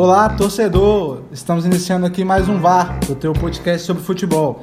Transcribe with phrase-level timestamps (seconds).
[0.00, 1.22] Olá, torcedor!
[1.32, 4.62] Estamos iniciando aqui mais um VAR, o teu podcast sobre futebol.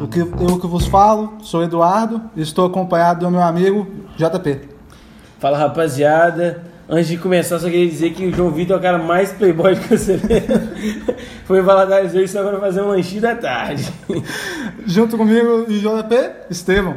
[0.00, 3.84] O que eu que vos falo, sou Eduardo e estou acompanhado do meu amigo
[4.16, 4.60] JP.
[5.40, 8.98] Fala rapaziada, antes de começar, só queria dizer que o João Vitor é o cara
[8.98, 10.20] mais playboy que você
[11.46, 13.92] Foi em Valadares hoje, só para fazer um lanchinho da tarde.
[14.86, 16.94] Junto comigo e JP, Estevão.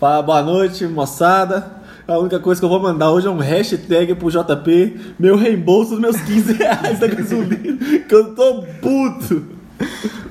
[0.00, 1.79] Fala, boa noite, moçada.
[2.10, 5.90] A única coisa que eu vou mandar hoje é um hashtag pro JP, meu reembolso
[5.90, 9.44] dos meus 15 reais da gasolina, que eu tô puto.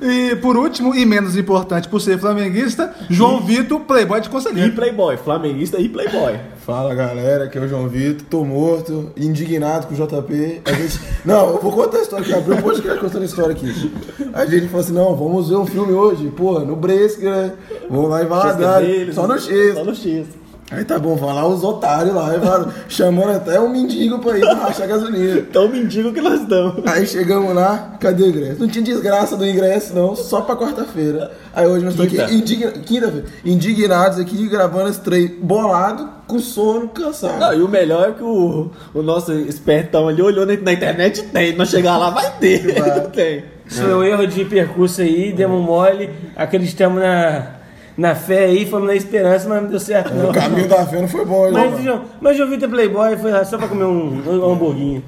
[0.02, 4.74] E por último, e menos importante por ser flamenguista, João Vitor, playboy de E conselheiro.
[4.74, 6.38] playboy, flamenguista e playboy.
[6.66, 10.62] Fala galera, aqui é o João Vitor, tô morto, indignado com o JP.
[10.66, 11.00] A gente...
[11.24, 13.92] Não, eu vou contar a história aqui, abriu um podcast contando a história aqui.
[14.34, 17.54] A gente falou assim: não, vamos ver um filme hoje, porra, no Bresque, né?
[17.90, 19.76] Vamos lá em Valadares, só no X.
[19.76, 20.28] Só no X.
[20.72, 24.42] Aí tá bom, vai lá os otários lá, falaram, chamando até um mendigo pra ir
[24.42, 25.42] pra rachar gasolina.
[25.52, 26.86] Tão mendigo que nós damos.
[26.86, 28.60] Aí chegamos lá, cadê o ingresso?
[28.60, 31.32] Não tinha desgraça do ingresso, não, só pra quarta-feira.
[31.56, 32.72] Aí hoje nós estamos aqui, indigna...
[32.72, 37.40] quinta-feira, indignados aqui, gravando esse trem bolado, com sono, cansado.
[37.40, 41.24] Não, e o melhor é que o, o nosso espertão ali olhou na, na internet
[41.24, 41.56] tem.
[41.56, 42.80] Nós chegar lá, vai ter.
[42.80, 43.00] Vai.
[43.00, 43.44] Não tem.
[43.66, 47.59] Foi um erro de percurso aí, demos mole, acreditamos na,
[48.00, 50.30] na fé aí, fomos na esperança, mas não deu certo não.
[50.30, 51.70] O caminho da fé não foi bom, né?
[51.72, 55.04] Mas, João, mas João Vitor é playboy foi só pra comer um, um hamburguinho.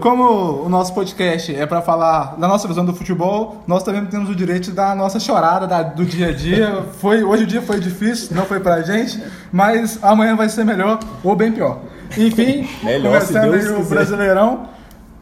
[0.00, 0.22] Como
[0.64, 4.34] o nosso podcast é para falar da nossa visão do futebol, nós também temos o
[4.34, 6.84] direito da nossa chorada da- do dia a dia.
[7.00, 11.00] Foi, hoje o dia foi difícil, não foi pra gente, mas amanhã vai ser melhor
[11.24, 11.80] ou bem pior.
[12.16, 13.84] Enfim, Melhor, começando aí o.
[13.84, 14.68] Brasileirão.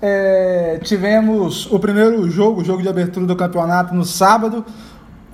[0.03, 4.63] é, tivemos o primeiro jogo, o jogo de abertura do campeonato no sábado.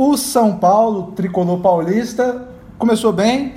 [0.03, 2.45] O São Paulo, tricolor paulista,
[2.79, 3.57] começou bem,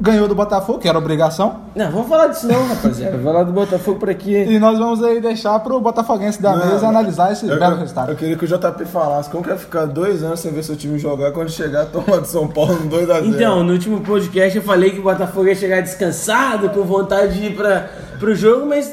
[0.00, 1.60] ganhou do Botafogo, que era obrigação.
[1.76, 3.12] Não, vamos falar disso não, rapaziada.
[3.12, 4.34] Vamos falar do Botafogo por aqui.
[4.34, 7.78] E nós vamos aí deixar pro Botafoguense da Não, mesa analisar esse Eu, belo eu-
[7.78, 8.10] resultado.
[8.10, 10.74] eu queria que o JP falasse como que é ficar dois anos sem ver seu
[10.74, 13.26] time jogar quando chegar tomando São Paulo no 2x0.
[13.28, 17.46] Então, no último podcast eu falei que o Botafogo ia chegar descansado, com vontade de
[17.46, 17.88] ir para
[18.18, 18.92] pro jogo, mas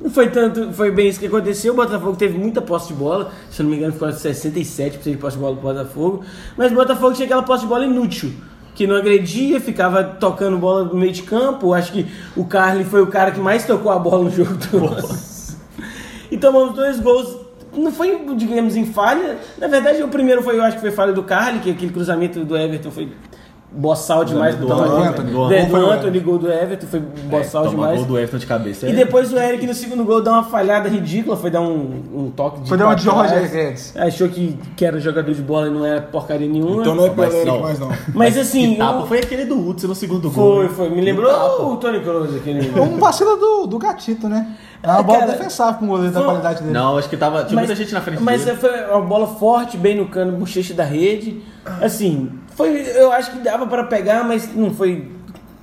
[0.00, 1.72] não foi tanto, foi bem isso que aconteceu.
[1.72, 5.16] O Botafogo teve muita posse de bola, se eu não me engano, ficou 67% de
[5.16, 6.22] posse de bola do Botafogo,
[6.56, 8.32] mas o Botafogo tinha aquela posse de bola inútil.
[8.74, 11.72] Que não agredia, ficava tocando bola no meio de campo.
[11.72, 12.06] Acho que
[12.36, 14.96] o Carly foi o cara que mais tocou a bola no jogo todo.
[16.30, 17.38] E tomamos dois gols.
[17.72, 19.38] Não foi, digamos, em falha.
[19.56, 22.44] Na verdade, o primeiro foi, eu acho que foi falha do Carly, que aquele cruzamento
[22.44, 23.08] do Everton foi
[23.76, 24.54] boçal demais.
[24.56, 25.90] Do Do, Anthony, do, do do, Anthony.
[25.90, 27.98] Anthony, gol do Everton, foi boçal Toma demais.
[27.98, 28.86] gol do Everton de cabeça.
[28.86, 28.94] E é.
[28.94, 32.60] depois o Eric no segundo gol dá uma falhada ridícula, foi dar um, um toque
[32.60, 33.08] de Foi dar uma de.
[33.08, 33.94] Roger Guedes.
[33.96, 36.80] Achou que, que era jogador de bola e não era porcaria nenhuma.
[36.80, 37.90] Então não é pelo Eric mais não.
[38.14, 40.54] Mas assim, Que tapa o- foi aquele do Hudson no segundo gol.
[40.56, 40.70] foi, né?
[40.74, 40.88] foi.
[40.90, 41.30] Me lembrou
[41.72, 42.70] o Tony Kroos, aquele.
[42.80, 44.54] Um vacilo do, do gatito, né?
[44.82, 46.72] É uma bola cara, defensável um goleiro da foi- qualidade dele.
[46.72, 47.44] Não, acho que tava.
[47.44, 48.56] Tinha muita gente na frente Mas dele.
[48.58, 51.42] foi uma bola forte, bem no cano, bochecha da rede.
[51.82, 55.10] Assim, foi, eu acho que dava para pegar, mas não foi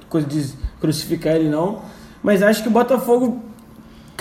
[0.10, 1.82] coisa de crucificar ele não.
[2.22, 3.42] Mas acho que o Botafogo,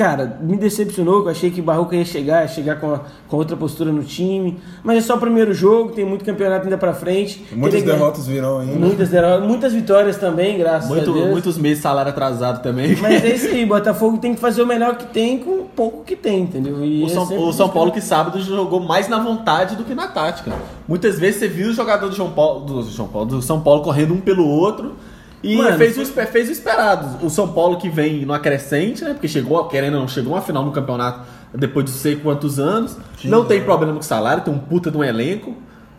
[0.03, 1.21] cara, me decepcionou.
[1.23, 3.93] que Eu achei que o Barroca ia chegar, ia chegar com, a- com outra postura
[3.93, 4.59] no time.
[4.83, 7.47] Mas é só o primeiro jogo, tem muito campeonato ainda pra frente.
[7.53, 8.75] Muitas Queria ganhar- derrotas virão ainda.
[8.75, 11.29] Muitas derrotas, muitas vitórias também, graças Muito, a Deus.
[11.31, 12.97] muitos meses de salário atrasado também.
[12.97, 16.03] Mas é isso aí, Botafogo tem que fazer o melhor que tem com o pouco
[16.05, 16.85] que tem, entendeu?
[16.85, 19.95] E O é São, o São Paulo que sábado jogou mais na vontade do que
[19.95, 20.53] na tática.
[20.89, 23.83] Muitas vezes você viu o jogador do João Paulo, do João Paulo, do São Paulo
[23.83, 24.93] correndo um pelo outro
[25.43, 27.25] e Mano, fez, o, fez o esperado.
[27.27, 29.13] O São Paulo que vem no acrescente, né?
[29.13, 31.21] Porque chegou, querendo ou não, chegou uma final no campeonato
[31.55, 32.97] depois de sei quantos anos.
[33.25, 35.55] não tem problema com salário, tem um puta de um elenco.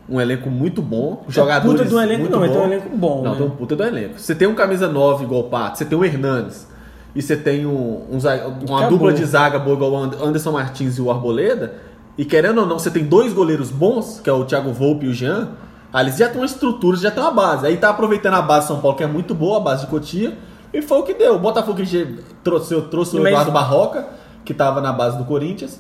[0.10, 1.24] Um elenco muito bom.
[1.30, 3.38] Jogadores puta de um elenco não, mas tem um elenco bom, Não, né?
[3.38, 4.20] tem um puta do elenco.
[4.20, 6.68] Você tem um camisa 9 igual o Pato, você tem o Hernanes.
[7.16, 8.98] E você tem um, um zaga- uma Acabou.
[8.98, 11.76] dupla de zaga boa igual o And- Anderson Martins e o Arboleda.
[12.18, 15.10] E querendo ou não, você tem dois goleiros bons, que é o Thiago Volpe e
[15.10, 15.50] o Jean.
[15.94, 17.68] Ah, eles já têm uma estrutura, já tem uma base.
[17.68, 19.92] Aí tá aproveitando a base de São Paulo, que é muito boa, a base de
[19.92, 20.36] Cotia.
[20.74, 21.36] E foi o que deu.
[21.36, 24.08] O Botafogo que trouxe, trouxe o Eduardo Barroca,
[24.44, 25.80] que tava na base do Corinthians.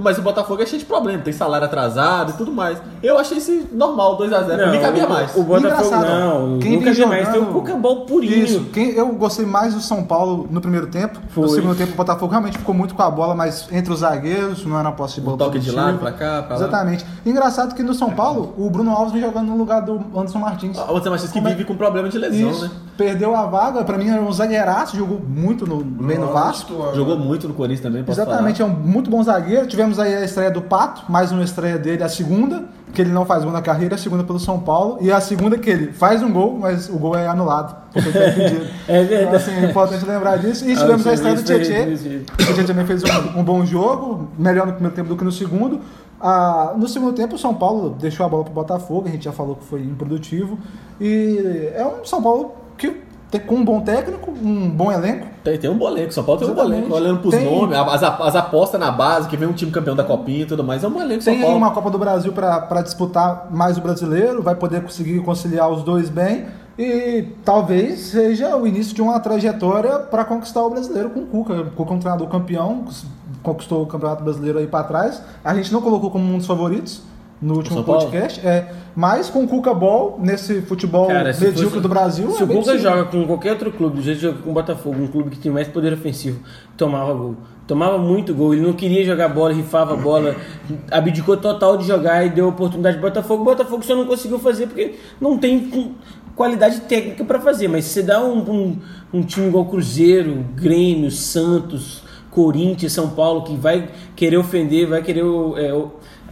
[0.00, 2.80] Mas o Botafogo é cheio de problema, tem salário atrasado e tudo mais.
[3.02, 4.44] Eu achei isso normal, 2x0.
[4.56, 5.34] Pra mim cabia o- mais.
[5.36, 7.28] O Botafogo Engraçado, não, quem nunca vi mais.
[7.28, 8.44] Tem o jogando- Cuca Ball purinho.
[8.44, 11.18] Isso, quem, eu gostei mais do São Paulo no primeiro tempo.
[11.30, 11.42] Foi.
[11.42, 14.64] No segundo tempo, o Botafogo realmente ficou muito com a bola, mas entre os zagueiros,
[14.64, 15.34] não era uma posse de bola.
[15.34, 15.82] Um toque de positiva.
[15.86, 16.62] lado, pra cá, pra lá.
[16.62, 17.04] Exatamente.
[17.26, 20.78] Engraçado que no São Paulo, o Bruno Alves vem jogando no lugar do Anderson Martins.
[20.78, 22.62] O Anderson Martins que Como é- vive com problema de lesão, Isso.
[22.66, 22.70] né?
[22.96, 26.72] Perdeu a vaga, pra mim era um zagueiraço, jogou muito no, bem no Vasco.
[26.94, 28.70] Jogou muito no Corinthians também, posso Exatamente, falar.
[28.70, 29.66] é um muito bom zagueiro.
[29.72, 33.24] Tivemos aí a estreia do Pato, mais uma estreia dele, a segunda, que ele não
[33.24, 36.22] faz gol na carreira, a segunda pelo São Paulo, e a segunda que ele faz
[36.22, 38.66] um gol, mas o gol é anulado, porque foi impedido.
[38.86, 39.22] É verdade.
[39.24, 40.68] Então, assim, é importante lembrar disso.
[40.68, 42.22] E tivemos a estreia do Tietchan.
[42.32, 45.32] O Tietchan também fez um, um bom jogo, melhor no primeiro tempo do que no
[45.32, 45.80] segundo.
[46.20, 49.24] Ah, no segundo tempo, o São Paulo deixou a bola para o Botafogo, a gente
[49.24, 50.58] já falou que foi improdutivo.
[51.00, 53.00] E é um São Paulo que
[53.32, 55.26] tem, com um bom técnico, um bom elenco.
[55.42, 56.12] Tem, tem um bom elenco.
[56.12, 56.82] São Paulo tem um bom Exatamente.
[56.82, 56.94] elenco.
[56.96, 60.04] Olhando pros Tem- nomes, as, as apostas na base, que vem um time campeão da
[60.04, 60.84] Copinha e tudo mais.
[60.84, 61.24] É um bom elenco.
[61.24, 61.56] Tem Paulo.
[61.56, 66.10] uma Copa do Brasil para disputar mais o brasileiro, vai poder conseguir conciliar os dois
[66.10, 66.44] bem.
[66.78, 71.54] E talvez seja o início de uma trajetória para conquistar o brasileiro com o Cuca.
[71.54, 72.84] O Cuca é um treinador campeão,
[73.42, 75.22] conquistou o Campeonato Brasileiro aí para trás.
[75.44, 77.02] A gente não colocou como um dos favoritos
[77.42, 81.88] no último podcast, é, mas com o Cuca Ball, nesse futebol Cara, medíocre fosse- do
[81.88, 82.78] Brasil, Se é o Cuca possível.
[82.80, 85.38] joga com qualquer outro clube, do jeito que joga com o Botafogo, um clube que
[85.40, 86.38] tinha mais poder ofensivo,
[86.76, 87.34] tomava gol.
[87.66, 90.36] Tomava muito gol, ele não queria jogar bola, rifava a bola,
[90.90, 93.42] abdicou total de jogar e deu oportunidade pro Botafogo.
[93.42, 95.94] O Botafogo só não conseguiu fazer porque não tem
[96.34, 97.68] qualidade técnica para fazer.
[97.68, 98.78] Mas se você dá um, um,
[99.14, 105.22] um time igual Cruzeiro, Grêmio, Santos, Corinthians, São Paulo, que vai querer ofender, vai querer
[105.56, 105.72] é,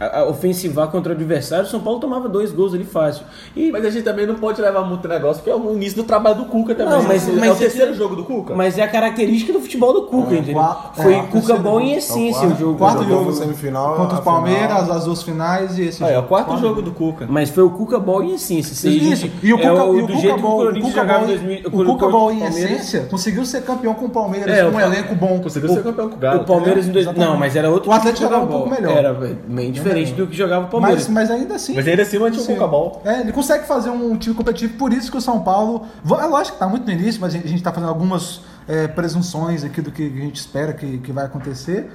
[0.01, 3.23] a- a ofensivar contra o adversário, o São Paulo tomava dois gols ali fácil.
[3.55, 6.03] E Mas a gente também não pode levar muito negócio, porque é o início do
[6.03, 6.93] trabalho do Cuca também.
[6.93, 8.55] Não, mas- é mas o terceiro esse- jogo do Cuca.
[8.55, 10.55] Mas é a característica do futebol do Cuca, entendeu?
[10.55, 12.77] quarto- Foi é, Cuca terceiro bom em essência o jogo.
[12.77, 14.97] Quarto jogo semifinal, contra os Palmeiras, final.
[14.97, 16.25] as duas finais e esse Ah, é jogo.
[16.25, 17.25] o quarto jogo do Cuca.
[17.29, 18.73] Mas foi o Cuca Ball em essência.
[18.73, 20.39] Isso, aí, Isso, gente, e o Cuca, é o, e o do Cuca jeito que
[20.39, 21.59] o Ball, o Corinthians jogava em 2000.
[21.67, 24.79] o Cuca Ball em essência conseguiu ser campeão com o Palmeiras, É, com o um
[24.79, 25.39] elenco bom.
[25.41, 26.41] Conseguiu ser campeão com o Galo.
[26.41, 27.05] O Palmeiras em dois...
[27.05, 27.29] Exatamente.
[27.29, 28.97] Não, mas era outro O Atlético jogava um pouco melhor.
[28.97, 31.07] Era bem diferente do que jogava o Mas, Palmeiras.
[31.07, 31.75] mas ainda assim.
[31.75, 33.01] Mas ainda assim não tinha o Ball.
[33.05, 35.85] É, ele consegue fazer um time competitivo, por isso que o São Paulo.
[36.05, 39.63] É lógico que tá muito no início, mas a gente está fazendo algumas é, presunções
[39.63, 41.89] aqui do que a gente espera que, que vai acontecer.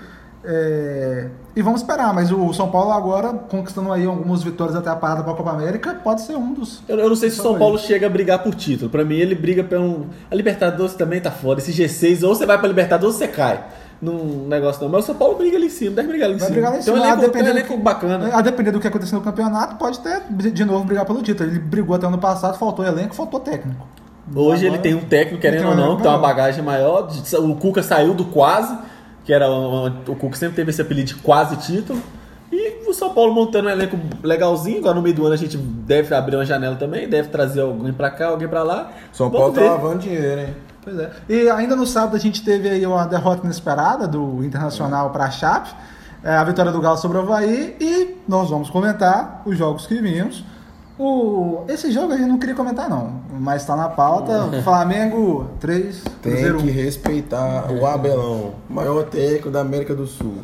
[0.49, 1.27] É,
[1.57, 5.25] e vamos esperar, mas o São Paulo agora, conquistando aí algumas vitórias até a parada
[5.25, 6.83] para a Copa América, pode ser um dos.
[6.89, 8.89] Eu, eu não sei se o São Paulo chega a brigar por título.
[8.89, 10.07] Pra mim, ele briga pelo.
[10.31, 11.61] A Libertadores também tá foda.
[11.61, 13.65] Esse G6, ou você vai pra Libertadores ou você cai.
[14.01, 14.91] Num negócio não.
[14.91, 16.55] Mas o São Paulo briga ali em cima, deve brigar ali em Vai cima.
[16.55, 18.31] brigar lá em Tem cima, a elenco, um depender elenco que- bacana.
[18.37, 21.49] A depender do que acontecer no campeonato, pode até de novo brigar pelo título.
[21.49, 23.87] Ele brigou até ano passado, faltou elenco, faltou técnico.
[24.35, 27.09] Hoje Agora- ele tem um técnico, querendo ou não, que tem uma bagagem maior.
[27.39, 28.77] O Cuca saiu do quase,
[29.25, 29.49] que era.
[29.51, 32.01] um- O Cuca sempre teve esse apelido de quase título.
[32.53, 34.79] E o São Paulo montando um elenco legalzinho.
[34.79, 37.93] Agora no meio do ano a gente deve abrir uma janela também, deve trazer alguém
[37.93, 38.91] pra cá, alguém pra lá.
[39.13, 40.55] São Paulo tá lavando dinheiro, hein?
[40.87, 41.11] Pois é.
[41.29, 45.31] E ainda no sábado a gente teve aí uma derrota inesperada do Internacional para a
[45.33, 45.75] Chape,
[46.23, 50.01] é, a vitória do Galo sobre o Havaí e nós vamos comentar os jogos que
[50.01, 50.45] vimos.
[50.97, 54.49] O, esse jogo a gente não queria comentar não, mas está na pauta.
[54.63, 56.73] Flamengo 3, Tem Cruzeiro que 1.
[56.73, 60.37] respeitar o Abelão, maior técnico da América do Sul.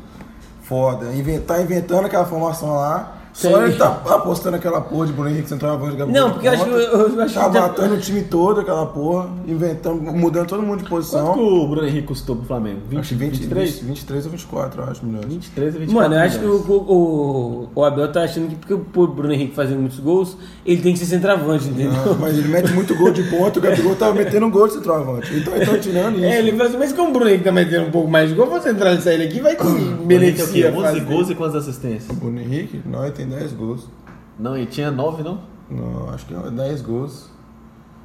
[0.62, 1.06] Foda.
[1.14, 3.21] Inventar, inventando aquela formação lá.
[3.32, 5.96] Só ele tá apostando aquela porra de Bruno Henrique centroavante.
[5.96, 8.60] Gabriel Não, porque eu acho que- eu- eu acho Tá que matando o time todo,
[8.60, 9.30] aquela porra.
[9.48, 11.32] Inventando, mudando todo mundo de Quanto posição.
[11.32, 12.80] que o Bruno Henrique custou pro Flamengo?
[12.88, 13.70] 20, Acho que 20, 23?
[13.70, 13.86] 23?
[13.88, 15.24] 23 ou 24, eu acho, milhões.
[15.26, 16.68] 23 e 24 Mano, eu acho que milhões.
[16.68, 20.36] o, o, o Abel tá achando que porque o Bruno Henrique fazendo muitos gols,
[20.66, 21.92] ele tem que ser centroavante, entendeu?
[22.12, 24.74] Ah, mas ele mete muito gol de ponta, o Gabigol tá metendo um gol de
[24.74, 25.34] centroavante.
[25.34, 26.24] Então ele tá tirando isso.
[26.26, 28.34] É, ele fala assim, mas como o Bruno Henrique tá metendo um pouco mais de
[28.34, 30.70] gol, vou centralizar ele aqui, vai que é beneficia.
[30.70, 31.00] 11 fazer.
[31.00, 32.10] gols e quantas assistências?
[32.10, 32.80] O Bruno Henrique?
[32.84, 33.88] Não, ele tem 10 gols.
[34.38, 35.40] Não, ele tinha 9, não?
[35.70, 37.30] Não, acho que é 10 gols.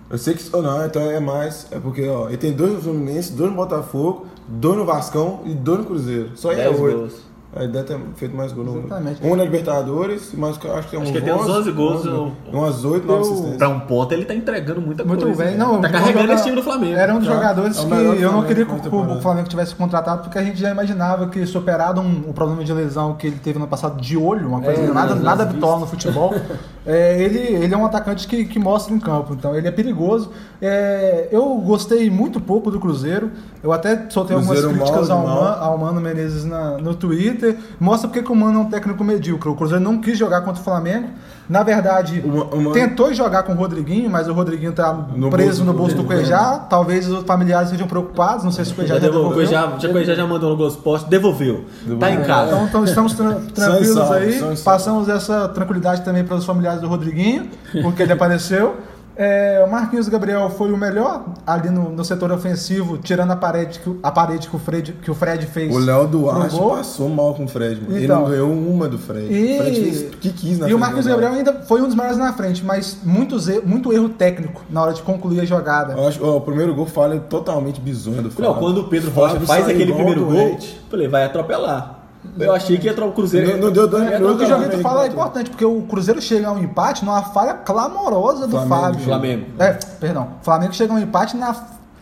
[0.10, 0.44] Eu sei que.
[0.56, 1.68] Oh, não, então é mais.
[1.72, 5.54] É porque, ó, ele tem dois no Fluminense, dois no Botafogo, dois no Vascão e
[5.54, 6.32] dois no Cruzeiro.
[6.36, 6.98] Só aí é 10 oito.
[6.98, 7.22] gols.
[7.60, 8.68] Aí deve ter feito mais gols.
[8.68, 9.26] no- Exatamente.
[9.26, 12.08] Um na Libertadores, mas acho que tem uns Acho que tem uns 11 gols, 11,
[12.08, 13.58] eu- umas 8, 9 Eu- assistências.
[13.58, 15.44] Pra um ponto ele tá entregando muita Muito coisa.
[15.44, 15.58] bem, né?
[15.58, 15.82] não.
[15.82, 16.96] tá carregando esse time do Flamengo.
[16.96, 17.34] Era um dos Tá.
[17.34, 19.22] jogadores É que eu não queria que o.
[19.22, 23.14] Flamengo tivesse contratado, porque a gente já imaginava que superado um, o problema de lesão
[23.16, 26.34] que ele teve no passado de olho, uma coisa É, nada, nada habitual no futebol,
[26.86, 30.30] é, ele, ele é um atacante que, que mostra em campo, então ele é perigoso.
[30.62, 33.32] É, eu gostei muito pouco do Cruzeiro,
[33.64, 35.42] eu até soltei algumas críticas mal, ao, mal.
[35.44, 37.47] Man, ao Mano Menezes na- no Twitter,
[37.80, 39.50] mostra porque que o Mano é um técnico medíocre.
[39.50, 41.10] O Cruzeiro não quis jogar contra o Flamengo,
[41.50, 44.94] na verdade, O Ma- o Mano- tentou jogar com o Rodriguinho, mas o Rodriguinho tá
[45.16, 46.04] No preso bolso no bolso do.
[46.04, 46.66] Cuejá.
[46.70, 49.46] Talvez os familiares sejam preocupados, não sei se o Cuejá Já devolveu, devolveu.
[49.48, 51.66] já, já, já, mandou no Globo Esporte, devolveu.
[52.00, 52.52] Tá em casa.
[52.52, 54.58] Então, então estamos tra- tranquilos aí.
[54.64, 57.50] Passamos essa tranquilidade também para os familiares do Rodriguinho,
[57.82, 58.76] porque ele apareceu.
[59.20, 63.80] É, o Marquinhos Gabriel foi o melhor ali no, no setor ofensivo, tirando a parede
[63.80, 65.74] que, o- a parede que o Fred, que o Fred fez.
[65.76, 66.76] O Léo Duarte gol.
[66.78, 67.88] passou mal com o Fred, mano.
[67.88, 67.98] Então.
[67.98, 69.34] ele não ganhou uma do Fred.
[69.34, 71.82] E, O Fred fez o que quis na e o Marquinhos do Gabriel ainda foi
[71.82, 75.40] um dos maiores na frente, mas muitos er- muito erro técnico na hora de concluir
[75.40, 75.94] a jogada.
[75.94, 78.52] Eu acho, ó, o primeiro gol falha totalmente bizonho do Fábio.
[78.52, 80.80] Não, quando o Pedro Rocha faz aquele primeiro gol, doente.
[80.92, 81.97] falei, vai atropelar.
[82.40, 83.54] Eu achei que ia entrar o Cruzeiro.
[83.54, 84.38] Não, não deu dois É, o minutos.
[84.40, 87.24] que o Joguito Flamengo fala é importante, porque o Cruzeiro chega a um empate numa
[87.24, 89.00] falha clamorosa do Flamengo, Fábio.
[89.06, 89.46] Flamengo.
[89.60, 90.28] É, perdão.
[90.42, 91.56] O Flamengo chega a um empate na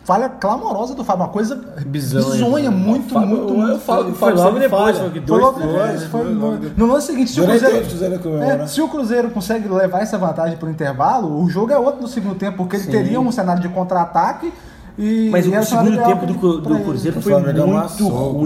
[0.04, 1.24] falha clamorosa do Fábio.
[1.24, 1.56] Uma coisa
[1.86, 2.24] Bizonha.
[2.32, 3.78] bizonha, muito, Fábio- muito, eu muito.
[3.80, 4.94] falo- Foi logo depois, falha.
[4.98, 7.44] foi que Foi dois, logo depois, foi foi no, logo no lance seguinte, se o,
[7.46, 7.76] Cruzeiro,
[8.42, 12.02] é, se o Cruzeiro consegue levar essa vantagem para o intervalo, o jogo é outro
[12.02, 14.52] no segundo tempo, porque ele teria um cenário de contra-ataque
[14.98, 16.68] e Mas e o segundo tempo do, do.
[16.80, 17.76] Cruzeiro foi muito ruim.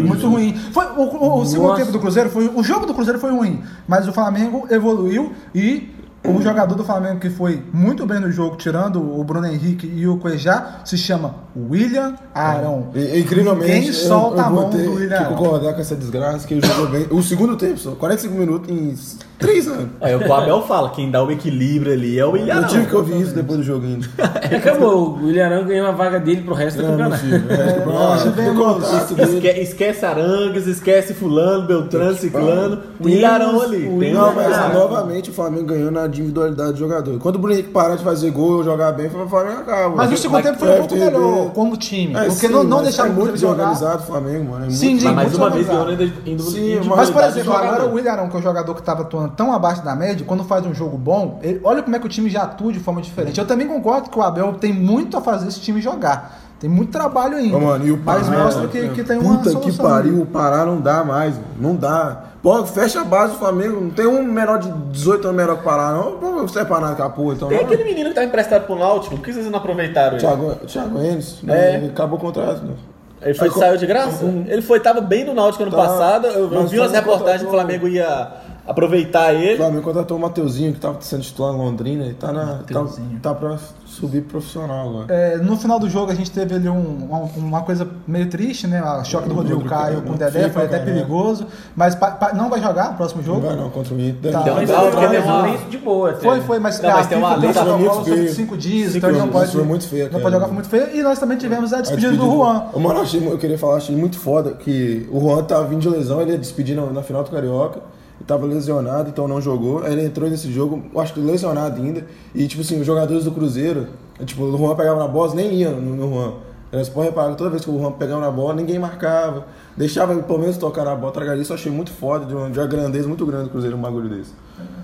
[0.08, 0.54] Muito ruim.
[0.72, 2.50] Foi, o o- o segundo tempo do Cruzeiro foi.
[2.54, 5.88] O jogo do Cruzeiro foi ruim, mas o Flamengo evoluiu e
[6.24, 10.06] o jogador do Flamengo que foi muito bem no jogo, tirando o Bruno Henrique e
[10.06, 12.88] o Cuejá, se chama William Arão.
[12.94, 15.34] E, incrivelmente, Ninguém eu- solta eu a vou mão ter do William que Arão.
[15.36, 17.06] concordar com essa desgraça que ele jogou bem.
[17.10, 18.94] O segundo tempo só, 45 minutos em
[19.38, 19.88] 3 anos.
[20.02, 22.54] É o Abel fala, quem dá o equilíbrio ali é o William.
[22.56, 24.06] Eu tive que ouvir isso depois do jogo ainda.
[24.50, 25.10] E acabou.
[25.18, 27.24] O William Arão ganhou a vaga dele pro resto do campeonato.
[27.24, 27.80] É.
[29.22, 32.80] Esque- esquece Arangues, esquece Fulano, Beltrano, Ciclano.
[32.98, 33.88] O William Arão ali.
[34.12, 37.18] Não, mas novamente o Flamengo ganhou na individualidade do jogador.
[37.18, 39.96] Quando o Bruno Henrique parar de fazer gol jogar bem, o Flamengo acaba.
[39.96, 42.14] Mas o segundo tempo foi um pouco melhor como time.
[42.14, 44.66] É, porque sim, não, não deixaram é muito desorganizado o Flamengo, mano.
[44.66, 45.00] É Sim, muito...
[45.00, 45.06] sim.
[45.06, 47.66] Mas mais uma vez ganhou na individu- Sim, Mas, por exemplo, do jogador.
[47.68, 50.24] agora o William Arão, que é o jogador que estava atuando tão abaixo da média,
[50.26, 52.80] quando faz um jogo bom, ele- olha como é que o time já atua de
[52.80, 53.38] forma diferente.
[53.38, 56.49] Eu também concordo que o Abel tem muito a fazer esse time jogar.
[56.60, 57.56] Tem muito trabalho ainda.
[57.56, 59.70] Ô, mano, e o mas Pará, mostra que, que tem uma Puta solução.
[59.72, 61.46] que pariu, o Pará não dá mais, mano.
[61.58, 62.24] não dá.
[62.42, 65.62] Pô, fecha a base do Flamengo, não tem um menor de 18 anos melhor que
[65.62, 66.12] o Pará, não.
[66.18, 67.48] Pô, você é Pará com a porra, então.
[67.48, 67.64] Tem não.
[67.64, 70.20] aquele menino que tá emprestado pro Náutico, por que vocês não aproveitaram ele?
[70.20, 71.46] Thiago, Thiago Enes, É.
[71.46, 72.62] né, ele acabou o contrato.
[72.62, 72.74] Né?
[73.22, 74.24] Ele foi, Aí, saiu de graça?
[74.46, 76.26] Ele foi, tava bem no Náutico ano Tá, passado.
[76.26, 78.32] Eu, eu vi umas reportagens que o Flamengo ia
[78.70, 79.56] aproveitar O ele.
[79.56, 82.84] Flamengo contratou o Mateuzinho, que tava sendo titular em Londrina, e tá, na, tá,
[83.22, 85.06] tá pra subir pro profissional agora.
[85.12, 88.66] É, no final do jogo a gente teve ali um- uma, uma coisa meio triste,
[88.66, 88.78] né?
[88.78, 90.30] A choque do Rodrigo Rodrigo Caio Caio, com o né?
[90.30, 90.94] Dedé, foi até caralho.
[90.94, 91.46] perigoso.
[91.74, 93.46] Mas pa- pa- não vai jogar o próximo Não jogo?
[93.46, 94.32] vai não, contra o Inter.
[94.32, 94.38] Tá.
[94.38, 96.10] Não, tem uma- de boa.
[96.10, 96.20] até.
[96.20, 98.32] Foi, foi, mas, Não, mas tem uma lei sobre feio.
[98.32, 100.68] cinco dias, Cinco então ele não pode, foi muito feio, não pode jogar, foi muito
[100.68, 100.96] feio.
[100.96, 102.64] E nós também tivemos a despedida do Juan.
[102.72, 105.88] Ô, Mano, eu, eu queria falar, achei muito foda que o Juan tava vindo de
[105.88, 107.80] lesão, ele ia despedir na final do Carioca.
[108.20, 109.82] Ele tava lesionado, então não jogou.
[109.82, 112.06] Aí ele entrou nesse jogo, acho que lesionado ainda.
[112.34, 113.88] E, tipo assim, os jogadores do Cruzeiro,
[114.26, 116.34] tipo, o Juan pegava na bola, nem ia no, Juan.
[116.70, 119.46] Você pode reparar que toda vez que o Juan pegava na bola, ninguém marcava.
[119.76, 121.52] Deixava pelo menos tocar na bola, tragar isso.
[121.52, 124.08] Eu achei muito foda, de uma, de uma grandeza muito grande do Cruzeiro, um bagulho
[124.08, 124.32] desse.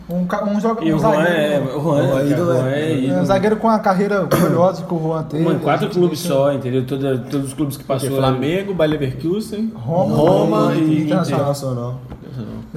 [0.09, 0.27] Um, um,
[0.83, 1.59] E um o Juan é.
[1.59, 2.07] zagueiro, O Juan O é.
[2.07, 3.07] Juan é Juan é.
[3.09, 5.43] é um zagueiro com a carreira gloriosa que o Juan teve.
[5.45, 6.87] Mano, quatro A clubes deixa- só, entendeu?
[6.87, 8.17] Toda- todos os clubes que Porque passou.
[8.19, 11.41] Flamengo, Bayer Leverkusen, Roma, Roma e e Internacional.
[11.41, 12.01] Internacional.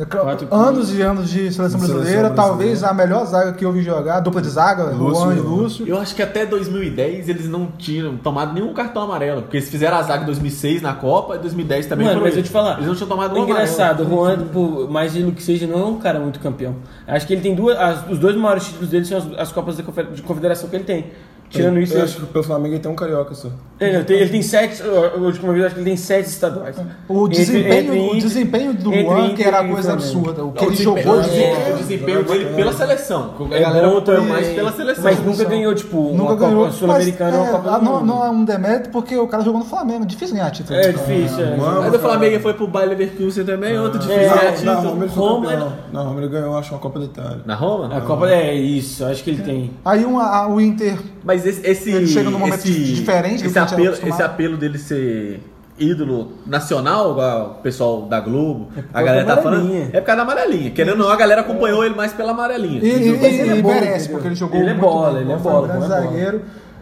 [0.09, 2.89] Quatro Anos e anos de seleção seleção brasileira, talvez brasileira.
[2.89, 5.87] a melhor zaga que eu vi jogar, dupla de zaga, Lúcio Juan e e Lúcio.
[5.87, 9.41] Eu acho que até 2010 eles não tinham tomado nenhum cartão amarelo.
[9.41, 12.43] Porque eles fizeram a zaga em 2006 na Copa e 2010 também Mano, mas eu
[12.43, 12.73] te falar.
[12.75, 14.09] Eles não tinham tomado um engraçado, o.
[14.09, 16.75] Juan, por mais ídolo que seja, não é um cara muito campeão.
[17.07, 17.77] Acho que ele tem duas.
[17.77, 20.83] as- os dois maiores títulos dele são as, as Copas da de Confederação que ele
[20.83, 21.05] tem.
[21.49, 23.47] Tirando isso, eu ele, acho que pelo Flamengo ele tem um carioca só.
[23.79, 24.83] ele tem, ele tem sete.
[24.83, 26.75] A última vez eu acho que ele tem sete estaduais.
[27.07, 30.43] O Entre- desempenho, entre o Inter- desempenho do entre Juan, que Inter era coisa absurda.
[30.45, 33.33] O que Não, ele o jogou é, o desempenho dele pela seleção.
[33.51, 35.03] A galera também, mais pela seleção.
[35.03, 36.59] Mas nunca ganhou, tipo, Nunca uma ganhou.
[36.65, 38.05] Copa Sul-Americana ou mas, uma é, Copa do não, Mundo.
[38.05, 40.05] não é um demérito porque o cara jogou no Flamengo.
[40.05, 40.77] Difícil ganhar título.
[40.79, 41.57] É difícil, é.
[41.57, 45.07] Mas o Flamengo foi pro Bayer Leverkusen também, outro difícil É, ganhar Na título.
[45.07, 45.65] Roma ele.
[45.91, 47.39] Na Roma ele ganhou, acho, uma Copa da Itália.
[47.45, 47.97] Na Roma?
[47.97, 49.71] A Copa é isso, acho que ele tem.
[49.83, 54.21] Aí o Inter Mas esse, esse, Ele chega num momento esse, diferente esse apelo, esse
[54.23, 55.41] apelo dele ser
[55.77, 60.17] ídolo nacional, igual o pessoal da Globo, a galera da tá falando, é por causa
[60.17, 60.71] da amarelinha.
[60.71, 62.81] Querendo ou não, a galera acompanhou ele mais pela amarelinha.
[62.83, 64.11] E, e, Mas ele é e bom, merece, entendeu?
[64.11, 65.89] porque ele jogou Ele é muito bola, bem, ele é um bola, grande bom é
[65.89, 66.01] bola.
[66.01, 66.41] zagueiro.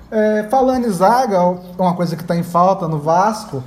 [0.09, 1.41] É, falando em zaga,
[1.77, 3.63] uma coisa que está em falta no Vasco,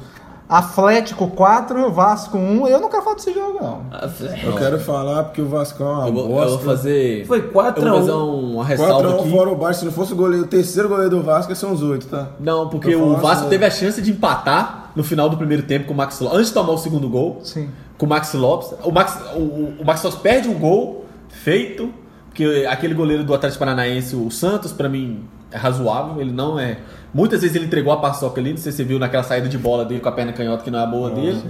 [0.50, 2.66] Atlético 4, Vasco 1.
[2.66, 3.82] Eu não quero falar desse jogo, não.
[4.44, 6.48] Eu quero falar porque o Vasco é uma Eu vou, eu bosta.
[6.50, 7.24] vou fazer.
[7.26, 8.04] Foi 4 eu vou a 1.
[8.06, 9.30] fazer uma ressalva 4 aqui.
[9.30, 11.66] fora o Baixo, se não fosse o goleiro, o terceiro goleiro do Vasco, ia ser
[11.66, 12.28] uns 8, tá?
[12.40, 15.62] Não, porque Eu o Vasco assim, teve a chance de empatar no final do primeiro
[15.62, 17.38] tempo com o Max Lopes, antes de tomar o segundo gol.
[17.44, 17.68] Sim.
[17.96, 18.72] com o Max Lopes.
[18.82, 21.92] O Max, o, o- o Max Lopes perde um gol feito,
[22.26, 26.20] porque aquele goleiro do Atlético Paranaense, o Santos, pra mim é razoável.
[26.20, 26.78] Ele não é.
[27.12, 29.58] Muitas vezes ele entregou a paçoca ali, não sei se você viu naquela saída de
[29.58, 31.42] bola dele com a perna canhota que não é a boa dele.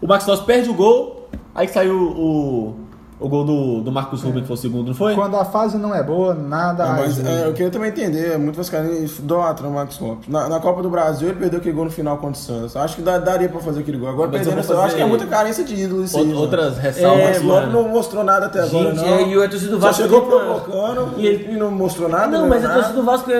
[0.00, 2.76] O Max Lopes perde o gol, aí saiu o,
[3.20, 5.14] O gol do, do Marcos Rubens que foi o segundo, não foi?
[5.14, 6.86] Quando a fase não é boa, nada.
[6.86, 10.28] Não, mas é, eu queria também entender, muito vascaínos idolatram o Max Lopes.
[10.28, 12.76] Na, na Copa do Brasil, ele perdeu aquele gol no final contra o Santos.
[12.76, 14.08] Acho que dá- daria pra fazer aquele gol.
[14.08, 16.16] Agora, Mas eu perdendo, eu, acho que é fazer muita carência de ídolo isso.
[16.16, 16.32] Out-.
[16.34, 17.20] Outras O ressalvas.
[17.20, 17.72] É, Lopes mano.
[17.72, 19.14] não mostrou nada até agora, Gente, não.
[19.14, 20.02] é, e a torcida do Só Vasco.
[20.02, 22.28] chegou tem uma- provocando E ele- e não mostrou nada.
[22.28, 22.80] Não, né, mas a nada.
[22.80, 23.30] torcida do Vasco,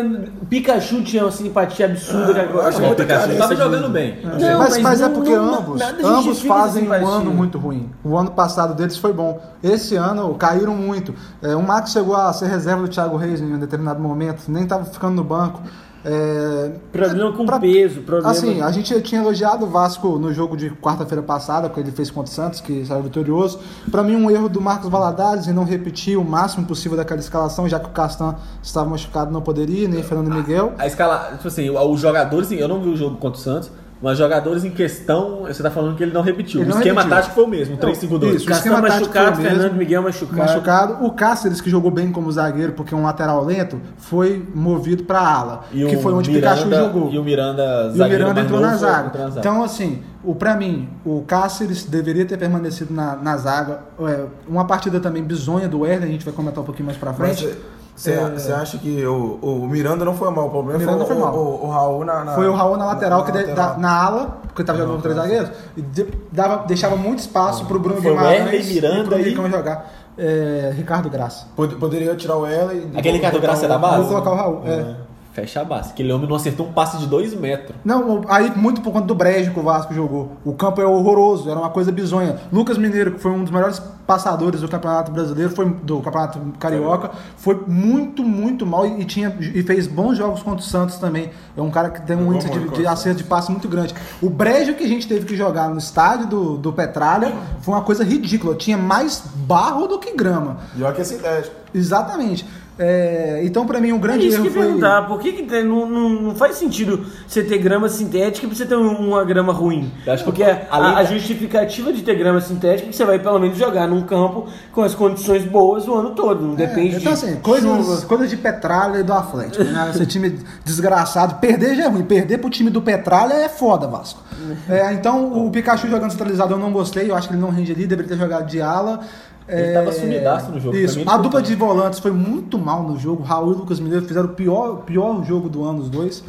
[0.43, 2.69] o Pikachu tinha uma simpatia absurda que agora.
[2.69, 4.19] acho Bom, o muita Pikachu carência tava jogando bem.
[4.25, 7.89] Não, mas, mas mas é porque não- ambos, ambos fazem um ano muito ruim.
[8.05, 9.41] O ano passado deles foi bom.
[9.73, 11.15] Esse ano caíram muito.
[11.43, 14.63] É, o Max chegou a ser reserva do Thiago Reis em um determinado momento, nem
[14.65, 15.61] estava ficando no banco.
[16.05, 18.31] É, Problema com pra- peso, problema.
[18.31, 22.09] Assim, a gente tinha elogiado o Vasco no jogo de quarta-feira passada, que ele fez
[22.11, 23.59] contra o Santos, que saiu vitorioso.
[23.91, 27.69] Pra mim, um erro do Marcos Valadares em não repetir o máximo possível daquela escalação,
[27.69, 30.73] já que o Castan estava machucado não poderia, nem Fernando Miguel.
[30.79, 33.71] A escala, tipo assim, os jogadores, eu não vi o jogo contra o Santos,
[34.03, 36.61] mas jogadores em questão, você tá falando que ele não repetiu.
[36.61, 37.17] Ele o não esquema repetiu.
[37.17, 38.35] tático foi o mesmo, 3-5-2.
[38.37, 38.49] Isso.
[38.49, 39.59] o esquema machucado, foi o mesmo.
[39.61, 40.37] Fernando Miguel machucado.
[40.39, 41.05] machucado.
[41.05, 45.21] O Cáceres, que jogou bem como zagueiro, porque é um lateral lento, foi movido pra
[45.21, 47.13] ala, E que o foi onde o Miranda- Pikachu jogou.
[47.13, 49.07] E o Miranda, E o zagueiro Miranda entrou na zaga.
[49.09, 49.41] entrou na zaga.
[49.41, 53.81] Então, assim, o, pra mim, o Cáceres deveria ter permanecido na, na zaga.
[54.01, 57.13] É, uma partida também bizonha do Werner, a gente vai comentar um pouquinho mais pra
[57.19, 57.57] Mas frente.
[57.99, 58.55] Você É.
[58.55, 60.47] acha que o, o Miranda não foi mal?
[60.47, 61.35] O problema Miranda foi, foi o, mal.
[61.35, 63.71] o, o Raul na, na- Foi o Raul na lateral, que de- lateral.
[63.73, 67.65] da- na ala, porque tava jogando com três zagueiros, e de- dava, deixava muito espaço
[67.67, 69.93] pro Bruno Foi o Guimarães Werner, Miranda e pro e- jogar.
[70.17, 71.47] É, Ricardo Graça.
[71.55, 72.91] Pod- Poderia tirar o Ela e.
[72.97, 73.99] Aquele Ricardo Graça é da base?
[74.03, 74.63] Vou colocar o Raul.
[74.65, 75.08] é.
[75.41, 75.91] Fecha a base.
[75.91, 77.77] Aquele homem não acertou um passe de 2 metros.
[77.85, 80.33] Não, aí muito por conta do brejo que o Vasco jogou.
[80.45, 82.41] O campo é horroroso, era uma coisa bizonha.
[82.53, 87.11] Lucas Mineiro, que foi um dos melhores passadores do Campeonato Brasileiro, foi do Campeonato Carioca,
[87.37, 91.31] foi muito, muito mal e, tinha, e fez bons jogos contra o Santos também.
[91.57, 93.95] É um cara que tem um índice de, muito de acerto de passe muito grande.
[94.21, 97.83] O brejo que a gente teve que jogar no estádio do, do Petralha foi uma
[97.83, 98.57] coisa ridícula.
[98.57, 100.59] Tinha mais barro do que grama.
[100.77, 101.55] E olha que é sintético.
[101.73, 102.47] Exatamente.
[102.79, 104.63] É, então, pra mim, um É grande isso que erro eu ia foi.
[104.81, 108.49] perguntar, por que, que tem- não, não, não faz sentido você ter grama sintética e
[108.55, 109.91] você ter um- uma grama ruim?
[110.07, 113.05] Eu acho que Porque a, a da- justificativa de ter grama sintética é que você
[113.05, 116.97] vai pelo menos jogar num campo com as condições boas o ano todo, não depende
[116.97, 118.01] então, de assim, coisas, chuva.
[118.07, 119.65] coisas de Petralha e do Atlético.
[119.65, 119.91] Né?
[119.93, 121.35] Esse time desgraçado.
[121.41, 122.05] Perder já é ruim.
[122.05, 124.23] Perder pro time do Petralha é foda, Vasco.
[124.69, 127.11] É, então, o Pikachu jogando centralizado eu não gostei.
[127.11, 129.01] Eu acho que ele não rende ali, deveria ter jogado de ala.
[129.49, 131.03] Ele tava sumidaço no jogo, Isso.
[131.09, 133.23] A dupla de volantes foi muito mal no jogo.
[133.23, 136.23] Raul e Lucas Mineiro fizeram o pior, pior jogo do ano, os dois.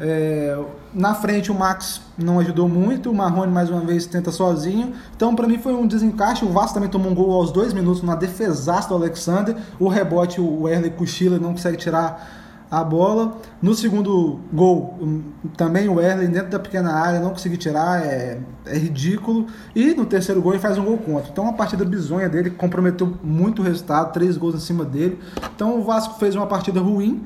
[0.00, 0.58] É,
[0.92, 4.94] na frente o Max não ajudou muito, o Marrone mais uma vez tenta sozinho.
[5.14, 6.44] Então pra mim foi um desencaixe.
[6.44, 9.54] O Vasco também tomou um gol aos dois minutos, uma defesaça do Alexander.
[9.78, 12.41] O rebote, o Erle cochila, não consegue tirar
[12.72, 13.36] a bola.
[13.60, 15.22] No segundo gol, hum,
[15.58, 19.46] também o Erle dentro da pequena área, não conseguiu tirar, é, é ridículo.
[19.76, 21.30] E no terceiro gol ele faz um gol contra.
[21.30, 25.18] Então uma partida bizonha dele, comprometeu muito o resultado, três gols em cima dele.
[25.54, 27.22] Então o Vasco fez uma partida ruim.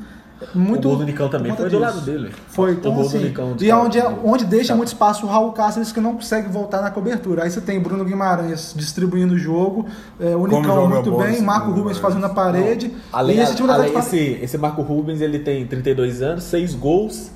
[0.54, 1.96] Muito o gol do Nicão também por foi conta do disso.
[1.96, 2.34] lado dele.
[2.48, 3.82] Foi, O então gol do assim, Nicão, e é cara.
[3.82, 4.76] onde, onde deixa Tá.
[4.76, 7.44] muito espaço o Raul Cáceres que não consegue voltar na cobertura.
[7.44, 9.86] Aí você tem Bruno Guimarães distribuindo o jogo,
[10.20, 12.92] é, o Como Nicão muito bem, Marco Rubens fazendo a parede.
[13.12, 17.30] Além, e esse time além esse, esse Marco Rubens, ele tem 32 anos, 6 gols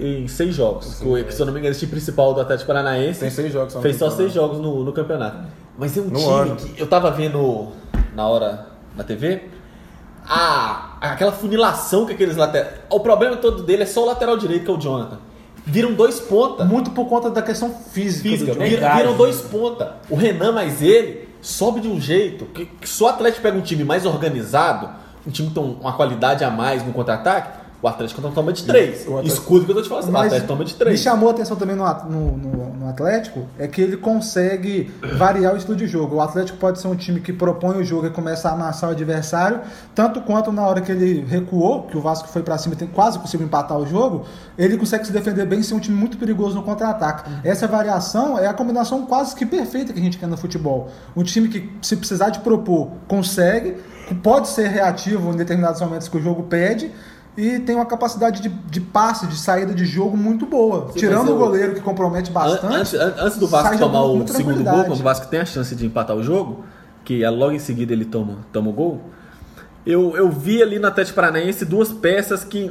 [0.00, 0.94] em 6 jogos.
[1.00, 3.52] Que, que, se eu não me engano, esse time principal do Atlético Paranaense Tem seis
[3.52, 4.10] jogos só fez só.
[4.10, 5.38] 6 jogos no, no campeonato.
[5.78, 6.56] Mas é um No time ano.
[6.56, 7.68] que eu tava vendo
[8.16, 9.42] na hora na TV.
[10.26, 12.74] A, aquela funilação que aqueles laterais.
[12.90, 15.18] O problema todo dele é só o lateral direito, que é o Jonathan.
[15.64, 16.66] Viram dois pontas.
[16.66, 18.28] muito por conta da questão física.
[18.28, 18.54] física.
[18.54, 18.60] do.
[18.60, 19.96] Viram, viram dois ponta.
[20.08, 23.62] O Renan mais ele sobe de um jeito que, que se o Atlético pega um
[23.62, 24.90] time mais organizado,
[25.26, 29.06] um time com uma qualidade a mais no contra-ataque, o Atlético não toma de três.
[29.06, 31.00] O Atlético- Escudo que eu tô te falando, o Mas Atlético toma de me três.
[31.00, 35.56] chamou a atenção também no, no- no- no Atlético é que ele consegue variar o
[35.56, 36.16] estilo de jogo.
[36.16, 38.92] O Atlético pode ser um time que propõe o jogo e começa a amassar o
[38.92, 39.60] adversário,
[39.94, 42.88] tanto quanto na hora que ele recuou, que o Vasco foi pra cima e tem
[42.88, 44.24] quase conseguiu empatar o jogo,
[44.58, 47.30] ele consegue se defender bem e ser um time muito perigoso no contra-ataque.
[47.44, 50.88] Essa variação é a combinação quase que perfeita que a gente quer no futebol.
[51.16, 53.76] Um time que, se precisar de propor, consegue,
[54.08, 56.90] que pode ser reativo em determinados momentos que o jogo pede.
[57.36, 60.88] E tem uma capacidade de, de passe, de saída de jogo muito boa.
[60.92, 62.74] Sim, Tirando mas o eu- goleiro que compromete An- bastante.
[62.74, 65.74] Antes, an- antes do Vasco tomar o segundo gol, quando o Vasco tem a chance
[65.74, 66.64] de empatar o jogo,
[67.04, 69.00] que é logo em seguida ele toma, toma o gol,
[69.86, 72.70] eu, eu vi ali no Atlético Paranaense duas peças que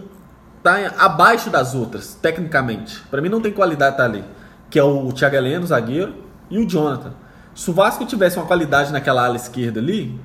[0.61, 3.01] tá abaixo das outras, tecnicamente.
[3.09, 4.23] Pra mim não tem qualidade tá ali.
[4.69, 6.13] Que é o Thiago Heleno, zagueiro,
[6.49, 7.13] e o Jonathan.
[7.55, 10.19] Se o Vasco tivesse uma qualidade naquela ala esquerda ali,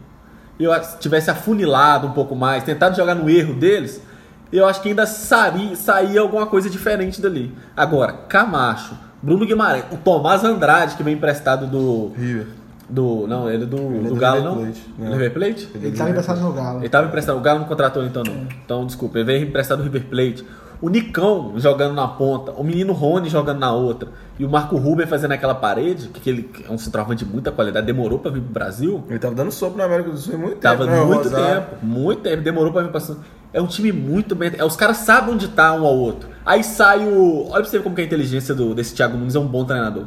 [0.58, 4.02] eu acho- tivesse afunilado um pouco mais, tentado jogar no erro deles,
[4.52, 7.52] eu acho que ainda saria, saía alguma coisa diferente dali.
[7.76, 12.46] Agora, Camacho, Bruno Guimarães, o Tomás Andrade, que vem emprestado do, River.
[12.88, 14.62] Do, não, ele é do, Ele é do do Galo, River não?
[14.64, 15.12] Plate, Do não.
[15.12, 15.68] River Plate?
[15.74, 16.78] Ele estava emprestado no Galo.
[16.80, 17.38] Ele tava emprestado.
[17.38, 18.46] O Galo não contratou ele então, não.
[18.64, 19.18] Então, desculpa.
[19.18, 20.44] Ele veio emprestado do River Plate.
[20.84, 22.52] O Nicão jogando na ponta.
[22.52, 24.10] O menino Rony jogando na outra.
[24.38, 27.86] E o Marco Ruben fazendo aquela parede, que ele é um centroavante de muita qualidade.
[27.86, 29.02] Demorou pra vir pro Brasil.
[29.08, 30.96] Ele tava dando sopa na América do Sul muito Tava tempo.
[30.96, 31.76] né, o muito tempo.
[31.82, 32.42] Muito tempo.
[32.42, 33.20] Demorou pra vir passando.
[33.50, 34.52] É um time muito bem.
[34.58, 36.28] é, Os caras sabem onde tá um ao outro.
[36.44, 37.44] Aí sai o.
[37.46, 39.64] Olha pra você ver como que a inteligência do, desse Thiago Nunes é um bom
[39.64, 40.04] treinador.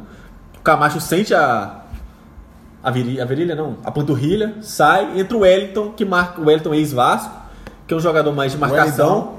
[0.56, 1.82] O Camacho sente a.
[2.80, 6.72] A virilha, a virilha não, a panturrilha, sai, entra o Wellington, que marca o Wellington
[6.74, 7.34] ex-Vasco,
[7.84, 9.37] que é um jogador mais de marcação.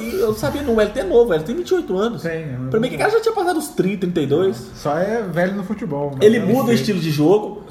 [0.00, 2.22] E eu sabia, não, o Wellington é novo, o Wellington tem 28 anos.
[2.22, 4.56] Tem, é pra mim, que o cara já tinha passado os 30, 32.
[4.74, 6.12] Só é velho no futebol.
[6.14, 7.62] mas Ele é muda o estilo de jogo,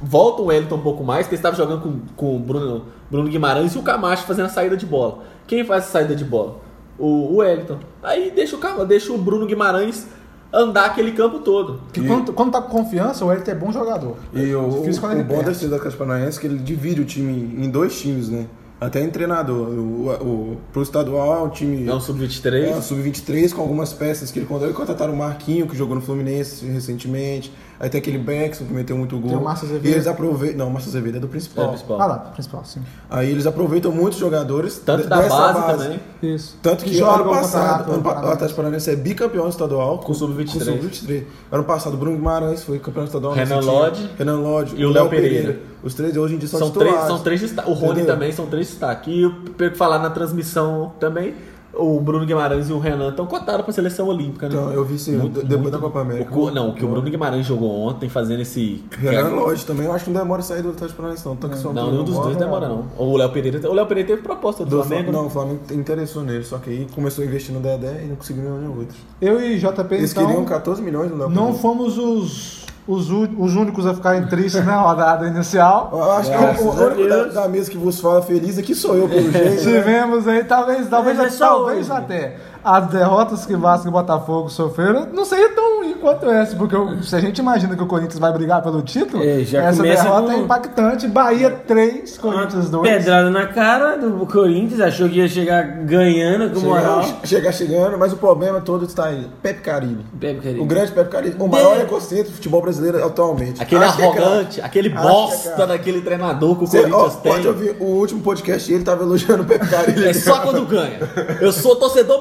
[0.00, 3.28] volta o Wellington um pouco mais, porque ele estava jogando com, com o Bruno, Bruno
[3.28, 5.18] Guimarães e o Camacho fazendo a saída de bola.
[5.46, 6.58] Quem faz a saída de bola?
[6.98, 7.78] O, o Wellington.
[8.02, 10.06] Aí deixa o, Cama- deixa o Bruno Guimarães
[10.52, 11.80] andar aquele campo todo.
[11.84, 14.16] Porque quando, quando tá com confiança, o Elton é bom jogador.
[14.32, 17.04] E o, Difícil quando o ele bom da Atlético Paranaense é que ele divide o
[17.04, 17.32] time
[17.64, 18.46] em dois times, né?
[18.80, 19.68] Até em treinador.
[19.68, 21.88] O, o, pro estadual é um time.
[21.88, 22.82] É um É, sub-23.
[22.82, 24.74] sub-23 com algumas peças que ele contratou.
[24.76, 27.50] Contrataram o Marquinho, que jogou no Fluminense recentemente.
[27.78, 29.28] Aí tem aquele Beckson que meteu muito gol.
[29.28, 29.86] Tem o Márcio Azevedo.
[29.86, 30.58] E eles aproveitam.
[30.58, 31.68] Não, o Márcio Azevedo é do É, principal.
[31.68, 32.00] principal.
[32.00, 32.80] Ah lá, principal, sim.
[33.10, 34.78] Aí eles aproveitam muitos jogadores.
[34.84, 36.00] Tanto da dessa base, também.
[36.22, 36.56] Isso.
[36.62, 38.30] Tanto que, joga ano o passado, ano o.
[38.30, 40.52] Atlético Paranaense é bicampeão estadual Com sub-23.
[40.52, 41.22] com sub-23.
[41.52, 43.34] Ano passado, o Bruno Guimarães foi campeão estadual.
[43.34, 43.60] Renan.
[43.60, 44.74] Lodge Renan Lodge.
[44.76, 45.58] e o Léo Pereira.
[45.82, 47.14] Os três hoje em dia são, São três, titulares.
[47.14, 47.70] são três destaques.
[47.70, 48.06] O Rony Entendeu?
[48.14, 49.12] também são três destaques.
[49.12, 51.34] E eu pego que falar na transmissão também.
[51.78, 54.54] O Bruno Guimarães e o Renan estão cotados pra seleção olímpica, né?
[54.54, 56.34] Então, eu vi sim, Muito, depois muito- da Copa América.
[56.34, 58.82] O, não, o que o Bruno Guimarães jogou ontem fazendo esse.
[58.98, 61.36] Renan Lodge também, eu acho que não demora a sair do Atlético Paranaense não.
[61.36, 62.86] Tanto que só Não, nenhum dos dois demora, não.
[62.96, 63.68] O Léo Pereira.
[63.70, 65.10] O Léo Pereira teve proposta do, Do Flamengo.
[65.10, 68.08] Flamengo, não, o Flamengo interessou nele, só que aí começou a investir no Dedé e
[68.08, 68.96] não conseguiu nenhum outro.
[69.20, 71.58] Eu e JP, Eles então, queriam 14 milhões no Léo não Pereira.
[71.62, 75.90] fomos os, os, os únicos a ficarem tristes na rodada inicial.
[75.92, 79.08] Eu acho que o, único da, da mesa que vos fala feliz aqui sou eu,
[79.08, 79.50] pelo jeito.
[79.50, 79.56] né?
[79.56, 81.98] Tivemos aí, talvez, talvez, é talvez hoje.
[81.98, 82.36] até
[82.68, 87.02] as derrotas que Vasco e Botafogo sofreram não seria tão ruim quanto essa, porque o-
[87.02, 90.26] se a gente imagina que o Corinthians vai brigar pelo título, É, já essa derrota
[90.26, 91.06] com- é impactante.
[91.06, 92.88] Bahia 3, Corinthians 2.
[92.90, 97.02] Pedrada na cara do Corinthians, achou que ia chegar ganhando com moral.
[97.04, 99.28] Chegar, chegar chegando, mas o problema todo está aí.
[99.42, 100.04] Pepe Carilli.
[100.18, 100.60] Pepe Carilli.
[100.60, 101.36] O grande Pepe Carilli.
[101.38, 103.62] O maior egocentro do futebol brasileiro atualmente.
[103.62, 105.68] Aquele Acho é arrogante, aquele é bosta craque.
[105.72, 107.32] daquele treinador que o ó, Corinthians tem.
[107.32, 110.08] pode ouvir o último podcast ele tava elogiando o Pepe Carilli.
[110.08, 110.98] É só quando ganha.
[111.40, 112.18] Eu sou torcedor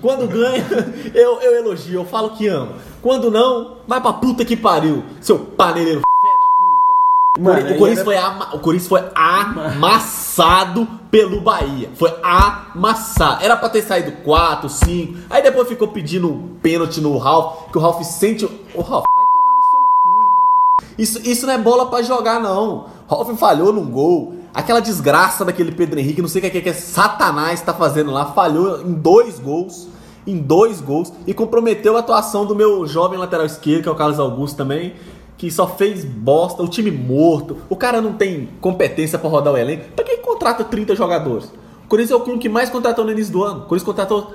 [0.00, 0.64] Quando ganha,
[1.14, 2.72] eu, eu elogio, eu falo que amo.
[3.02, 7.40] Quando não, vai pra puta que pariu, seu paneleiro fé da puta.
[7.40, 11.90] Mano, o Corinthians, era- foi ama- o Corinthians foi amassado pelo Bahia.
[11.94, 13.44] Foi amassado.
[13.44, 15.18] Era pra ter saído 4, 5.
[15.30, 18.44] Aí depois ficou pedindo pênalti no Ralf, que o Ralf sente.
[18.44, 20.94] O Ralf, vai tomar no seu cu, irmão.
[20.98, 22.86] Isso, isso não é bola pra jogar, não.
[23.08, 24.34] Ralf falhou num gol.
[24.54, 28.12] Aquela desgraça daquele Pedro Henrique, não sei o que é que é Satanás tá fazendo
[28.12, 29.88] lá, falhou em dois gols.
[30.24, 31.12] Em dois gols.
[31.26, 34.94] E comprometeu a atuação do meu jovem lateral esquerdo, que é o Carlos Augusto também.
[35.36, 37.56] Que só fez bosta, o time morto.
[37.68, 39.86] O cara não tem competência pra rodar o elenco.
[39.96, 41.46] Pra que contrata 30 jogadores?
[41.84, 43.58] O Corinthians é o clube que mais contratou no início do ano.
[43.58, 44.34] O Corinthians contratou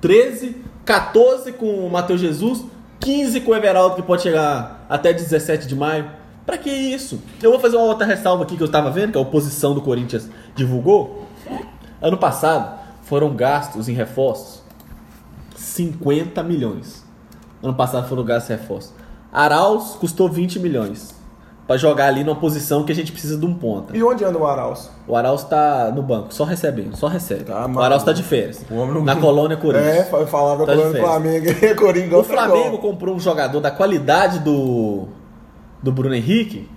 [0.00, 2.64] 13, 14 com o Matheus Jesus,
[2.98, 6.19] 15 com o Everaldo, que pode chegar até 17 de maio.
[6.50, 7.20] Pra que isso?
[7.40, 9.80] Eu vou fazer uma outra ressalva aqui que eu tava vendo, que a oposição do
[9.80, 11.26] Corinthians divulgou.
[12.02, 14.60] Ano passado foram gastos em reforços
[15.54, 17.04] 50 milhões.
[17.62, 18.92] Ano passado foram gastos em reforços.
[19.32, 21.14] Arauz custou 20 milhões.
[21.68, 23.96] Pra jogar ali numa posição que a gente precisa de um ponta.
[23.96, 24.90] E onde anda o Arauz?
[25.06, 27.44] O Arauz tá no banco, só recebendo, só recebe.
[27.44, 27.78] Tá, o.
[27.80, 28.64] Arauz tá de férias.
[28.68, 29.86] O homem não- Na colônia Corinthians.
[29.98, 30.98] É, fa- falava Tá férias.
[30.98, 32.18] Flamengo e Coringão.
[32.18, 35.06] O Flamengo comprou um jogador da qualidade do,
[35.82, 36.68] do Bruno Henrique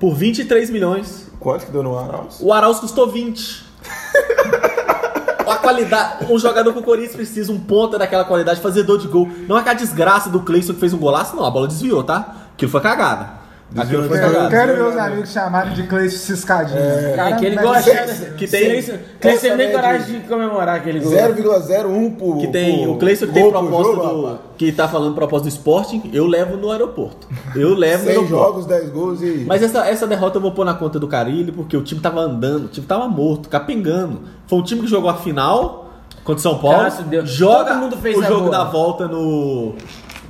[0.00, 1.30] por 23 milhões.
[1.38, 2.38] Quanto que deu no Arauz?
[2.40, 3.64] O Arauz custou 20.
[5.46, 6.26] A qualidade.
[6.32, 9.28] Um jogador com o Corinthians precisa, um ponta daquela qualidade, fazedor de gol.
[9.46, 11.44] Não é aquela desgraça do Cleison que fez um golaço, não.
[11.44, 12.48] A bola desviou, tá?
[12.52, 13.46] Aquilo foi cagada.
[13.76, 14.48] Aquilo foi Eu cagada.
[14.48, 16.78] quero ver os amigos chamarem de Cleiton Ciscadinho.
[16.80, 17.90] É, que ele mas- gosta.
[18.36, 21.12] que tem- Cleison Cleison tem nem coragem de comemorar aquele gol.
[21.12, 22.38] 0,01 por.
[22.38, 24.22] Que tem por o Cleison que tem gol proposta jogo, do.
[24.26, 24.40] rapaz.
[24.56, 27.28] Que tá falando proposta do Sporting, eu levo no aeroporto.
[27.60, 28.28] Eu levo no 100 aeroporto.
[28.44, 29.44] jogos, 10 gols e.
[29.46, 32.20] Mas essa, essa derrota eu vou pôr na conta do Carilli, porque o time tava
[32.20, 34.20] andando, o time tava morto, capengando.
[34.46, 35.90] Foi um time que jogou a final
[36.24, 36.78] contra o São Paulo.
[36.80, 37.30] Graças Deus.
[37.30, 38.50] Joga Todo mundo fez o a jogo boa.
[38.50, 39.74] da volta no,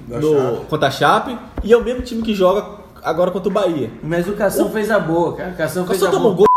[0.08, 0.66] Da no Chape.
[0.68, 1.38] contra a Chape.
[1.64, 2.64] E é o mesmo time que joga
[3.02, 3.90] agora contra o Bahia.
[4.02, 5.50] Mas o Cação fez a boa, cara.
[5.50, 6.46] O Cação O fez Cação a tomou boa.
[6.48, 6.55] gol.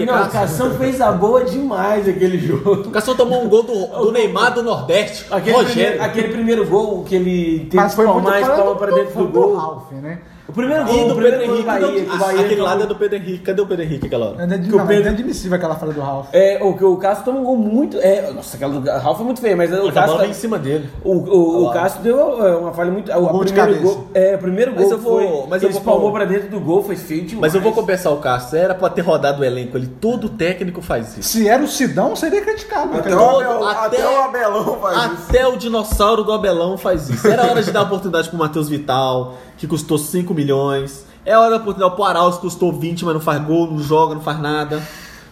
[0.00, 2.72] Não, o Cação fez a boa demais aquele jogo.
[2.86, 5.26] O Cação tomou um gol do, do Neymar do Nordeste.
[5.28, 5.74] Aquele Rogério.
[5.74, 9.26] primeiro, aquele primeiro gol que ele teve Mas que foi palmar do- pra dentro foi
[9.26, 9.56] do gol.
[9.56, 10.20] Ralf, né?
[10.48, 11.62] O primeiro gol, do o Pedro primeiro Henrique.
[11.66, 13.38] Bahia, o Bahia aquele lado é do Pedro Henrique.
[13.40, 14.42] Cadê o Pedro Henrique aquela hora?
[14.42, 16.28] É de- Que o não, Pedro- é inadmissível aquela fala do Ralf.
[16.32, 17.98] É, o que o Cássio tomou um gol muito.
[17.98, 20.18] É, nossa, aquela do Ralf foi muito feia, mas o A bola Cássio.
[20.18, 20.88] vem em cima dele.
[21.04, 21.70] O, o, o.
[21.70, 23.12] Cássio deu é, uma falha muito.
[23.12, 23.94] O, gol de primeiro cabeça.
[23.94, 25.46] gol, é, o primeiro Mas gol eu vou- foi.
[25.50, 27.40] mas ele eu vou espalmou pra dentro do gol, foi feio demais.
[27.42, 28.56] Mas eu vou compensar o Cássio.
[28.58, 29.86] Era pra ter rodado o elenco ali.
[29.86, 31.28] Todo técnico faz isso.
[31.28, 32.96] Se era o Sidão, seria criticado.
[32.96, 35.22] Até, o, Abel, até- até o Abelão faz isso.
[35.28, 37.26] Até o dinossauro do Abelão faz isso.
[37.28, 41.04] Era hora de dar oportunidade pro Matheus Vital, que custou 5 milhões.
[41.26, 44.14] É hora da oportunidade pro Arauz, que custou 20, mas não faz gol, não joga,
[44.14, 44.82] não faz nada.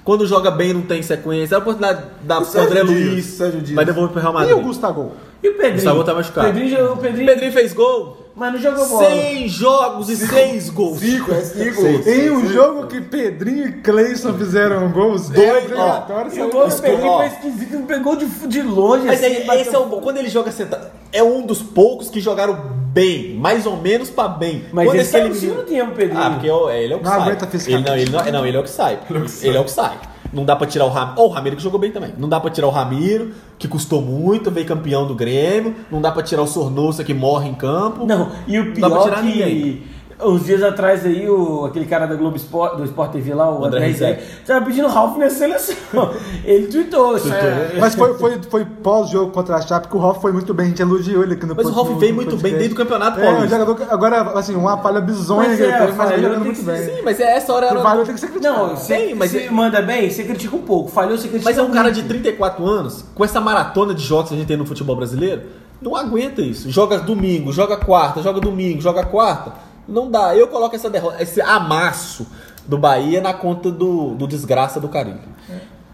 [0.04, 1.54] Quando joga bem, não tem sequência.
[1.54, 3.24] É a oportunidade da O pro André Dias, Luiz.
[3.26, 3.74] Sérgio Dias.
[3.74, 4.56] Vai devolver pro Real E Madrid.
[4.56, 5.12] o Gustavo?
[5.42, 5.74] E o Pedrinho?
[5.74, 6.46] Gustavo tá machucado.
[6.46, 8.16] Pedrinho jogou, o O Pedrinho, Pedrinho fez gol.
[8.36, 9.04] mas não jogou bola.
[9.10, 10.98] 100 jogos e 6 gols.
[11.00, 11.80] Cinco, é cinco.
[11.80, 12.06] Seis.
[12.06, 16.36] Em um jogo que Pedrinho e Cleison fizeram gols, dois ó, obrigatórios.
[16.36, 19.06] E o gol do Pedrinho foi esquisito, pegou de, de longe.
[19.06, 20.00] Mas assim, aí, bateu- esse é o bom.
[20.00, 24.26] Quando ele joga sentado, é um dos poucos que jogaram bem, mais ou menos pra
[24.26, 24.64] bem.
[24.72, 26.18] Mas Quando ele esse saiu no segundo tempo, Pedrinho.
[26.22, 27.20] Ah, porque eu- é, ele é o que Não sai.
[27.20, 28.98] aguenta ele não, ele não, é- não, ele é o que sai.
[29.42, 29.98] Ele é o que sai.
[30.32, 31.20] Não dá pra tirar o Ramiro.
[31.20, 32.12] Ou o Ramiro que jogou bem também.
[32.18, 35.74] Não dá pra tirar o Ramiro, que custou muito, veio campeão do Grêmio.
[35.90, 38.04] Não dá pra tirar o Sornosa, que morre em campo.
[38.06, 39.82] Não, e o Não dá pra pior tirar que ninguém.
[40.24, 43.64] Uns dias atrás aí, o, aquele cara da Globo Sport, do Sport TV lá, o
[43.64, 44.20] André Rizek.
[44.20, 45.76] Rizek, tava pedindo Ralf na seleção.
[46.44, 47.16] Ele tweetou.
[47.16, 50.54] isso é- Mas foi, foi, foi pós-jogo contra a Chape que o Ralf foi muito
[50.54, 52.76] bem, a gente elogiou ele aqui no Mas o Ralf veio muito bem desde o
[52.76, 53.58] Campeonato É, o Paulista.
[53.58, 56.42] jogador, agora, assim, uma falha bizonha Mas que ele é, teve, mas falhou, ele jogando
[56.42, 56.76] tem muito bem.
[56.96, 57.80] Sim, mas é essa hora era.
[57.80, 58.58] valor tem que ser criticado.
[58.68, 60.90] Não, você, Sim, mas você é- manda bem, você critica um pouco.
[60.90, 62.08] Falhou, você critica Mas é um cara de muito.
[62.08, 65.42] 34 anos, com essa maratona de jogos que a gente tem no futebol brasileiro,
[65.80, 66.70] não aguenta isso.
[66.70, 69.65] Joga domingo, joga quarta, joga domingo, joga quarta.
[69.88, 70.36] Não dá.
[70.36, 72.26] Eu coloco essa derrota, esse amasso
[72.66, 75.20] do Bahia na conta do, do desgraça do Carinho.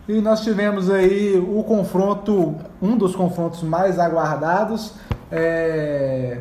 [0.09, 4.95] E nós tivemos aí o confronto, um dos confrontos mais aguardados.
[5.31, 6.39] é,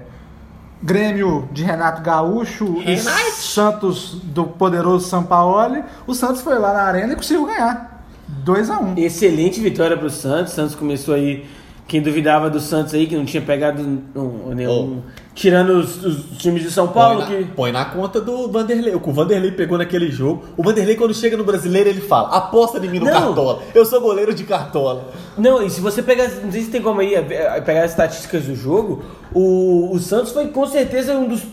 [0.83, 2.97] Grêmio de Renato Gaúcho e.
[3.33, 5.83] Santos do poderoso Sampaoli.
[6.07, 8.03] O Santos foi lá na arena e conseguiu ganhar.
[8.27, 10.53] 2 a 1 Excelente vitória pro Santos.
[10.53, 11.47] Santos começou aí.
[11.91, 13.81] Quem duvidava do Santos aí, que não tinha pegado
[14.15, 15.01] um- nenhum.
[15.35, 17.41] Tirando os, os times de São Paulo, põe, que.
[17.41, 18.95] na, põe na conta do Vanderlei.
[18.95, 20.41] O que o Vanderlei pegou naquele jogo.
[20.55, 23.11] O Vanderlei, quando chega no brasileiro, ele fala: aposta em mim no Não.
[23.11, 23.59] Cartola.
[23.75, 25.09] Eu sou goleiro de Cartola.
[25.37, 26.29] Não, e se você pegar.
[26.41, 30.31] Não sei se tem como aí eh, pegar as estatísticas do jogo, o, o Santos
[30.31, 31.43] foi com certeza um dos.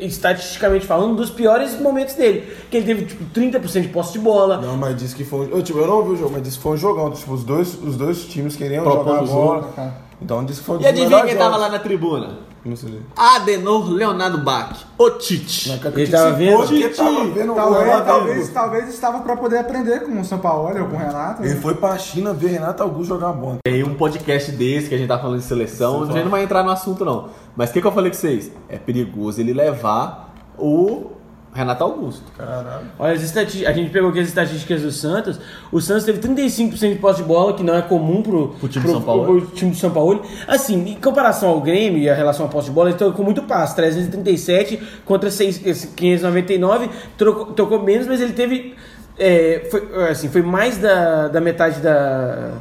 [0.00, 2.52] Estatisticamente falando, um dos piores momentos dele.
[2.70, 4.58] Que ele teve tipo 30% de posse de bola.
[4.58, 5.48] Não, mas disse que foi.
[5.52, 7.10] Eu, tipo, eu não vi o jogo, mas disse que foi um jogão.
[7.10, 9.62] Tipo, os dois, os dois times queriam Propondo jogar a bola.
[9.62, 9.92] jogo.
[10.22, 11.60] Então disse que foi um E adivinha quem tava jogos.
[11.60, 12.38] lá na tribuna?
[12.66, 13.00] Não sei.
[13.16, 14.84] Adenor Leonardo Bach.
[14.98, 15.70] O Tite.
[15.70, 16.56] Ele tava vendo?
[16.56, 20.80] Porque tava vendo o Talvez, Renato talvez, talvez estava para poder aprender com o Sampaoli
[20.80, 21.44] ou com o Renato.
[21.44, 23.58] Ele foi pra China ver Renato Augusto jogar bola.
[23.64, 26.42] Tem um podcast desse que a gente tá falando de seleção, a gente não vai
[26.42, 27.28] entrar no assunto não.
[27.54, 28.50] Mas o que, que eu falei com vocês?
[28.68, 31.12] É perigoso ele levar o
[31.56, 32.22] Renato Augusto.
[32.36, 32.86] Caralho.
[32.98, 35.40] Olha, as estatísticas, a gente pegou aqui as estatísticas do Santos.
[35.72, 38.84] O Santos teve 35% de posse de bola, que não é comum pro, Pro time
[38.84, 39.24] de São Paulo.
[39.24, 40.22] pro time do São Paulo.
[40.46, 43.42] Assim, em comparação ao Grêmio e a relação à posse de bola, ele tocou muito
[43.42, 43.74] passe.
[43.74, 46.90] 337 contra 6, esse 599.
[47.16, 48.74] Trocou, tocou menos, mas ele teve.
[49.18, 52.52] é, foi, assim, foi mais da, da metade da,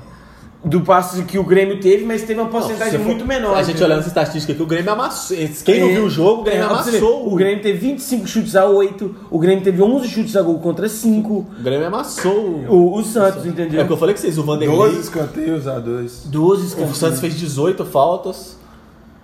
[0.66, 3.56] do passe que o Grêmio teve, mas teve uma porcentagem Se for- muito menor.
[3.56, 5.38] A gente olhando essa estatística aqui, o Grêmio amassou.
[5.64, 7.32] Quem não É, viu o jogo, o Grêmio é, amassou.
[7.32, 10.90] O Grêmio teve 25 chutes a 8, o Grêmio teve 11 chutes a gol contra
[10.90, 11.34] 5.
[11.60, 12.34] O Grêmio amassou.
[12.34, 13.84] o- O, o Santos, É entendeu?
[13.84, 15.00] o que eu falei com vocês, o 12 Vanderlei.
[15.00, 16.24] escanteios a 2.
[16.26, 16.98] 12 O escanteios.
[16.98, 18.58] Santos fez 18 faltas,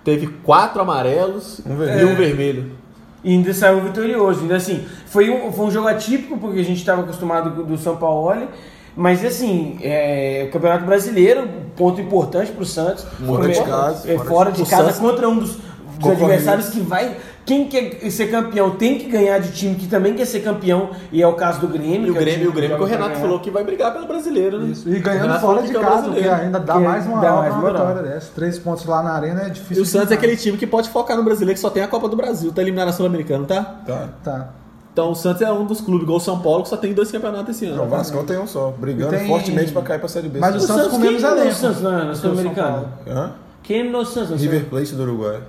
[0.04, 2.70] teve 4 amarelos Um e um vermelho.
[3.24, 4.40] E ainda saiu vitorioso.
[4.42, 7.76] Ainda assim, foi um, foi um jogo atípico, porque a gente estava acostumado com- do
[7.78, 8.48] São Paulo.
[8.96, 13.04] Mas assim, é, o Campeonato Brasileiro, ponto importante pro Santos.
[13.26, 15.56] Fora de casa, É, fora fora de- de o casa Santos- contra um dos,
[15.98, 17.16] dos adversários que vai.
[17.44, 21.20] Quem quer ser campeão tem que ganhar de time que também quer ser campeão, e
[21.20, 22.06] é o caso do Grêmio.
[22.06, 23.20] E o que é Grêmio, time o Grêmio que o Renato ganhar.
[23.20, 24.68] falou que vai brigar pelo brasileiro, né?
[24.70, 24.88] Isso.
[24.88, 27.32] E O ganhando fora de é o casa, que ainda dá Que mais uma, dá
[27.32, 27.86] uma mais moral.
[27.88, 28.30] vitória dessa.
[28.32, 29.78] Três pontos lá na arena é difícil.
[29.78, 31.88] E o Santos é aquele time que pode focar no brasileiro, que só tem a
[31.88, 33.62] Copa do Brasil, tá eliminado na Sul-Americana, tá?
[33.86, 34.08] Tá.
[34.22, 34.48] Tá.
[34.92, 37.10] Então o Santos é um dos clubes, igual o São Paulo, que só tem dois
[37.10, 37.82] campeonatos esse Não, ano.
[37.84, 40.38] o Vasco tem um só, brigando tem- fortemente pra cair pra Série B.
[40.38, 41.48] Mas o O Santos Santos, com menos quem elenco.
[41.48, 42.70] o Santos na, na do que o São Sul-Americana?
[42.72, 42.88] Paulo.
[43.08, 43.32] Hã?
[43.62, 44.64] Quem eliminou o Santos na River?
[44.66, 45.40] Plate do Uruguai.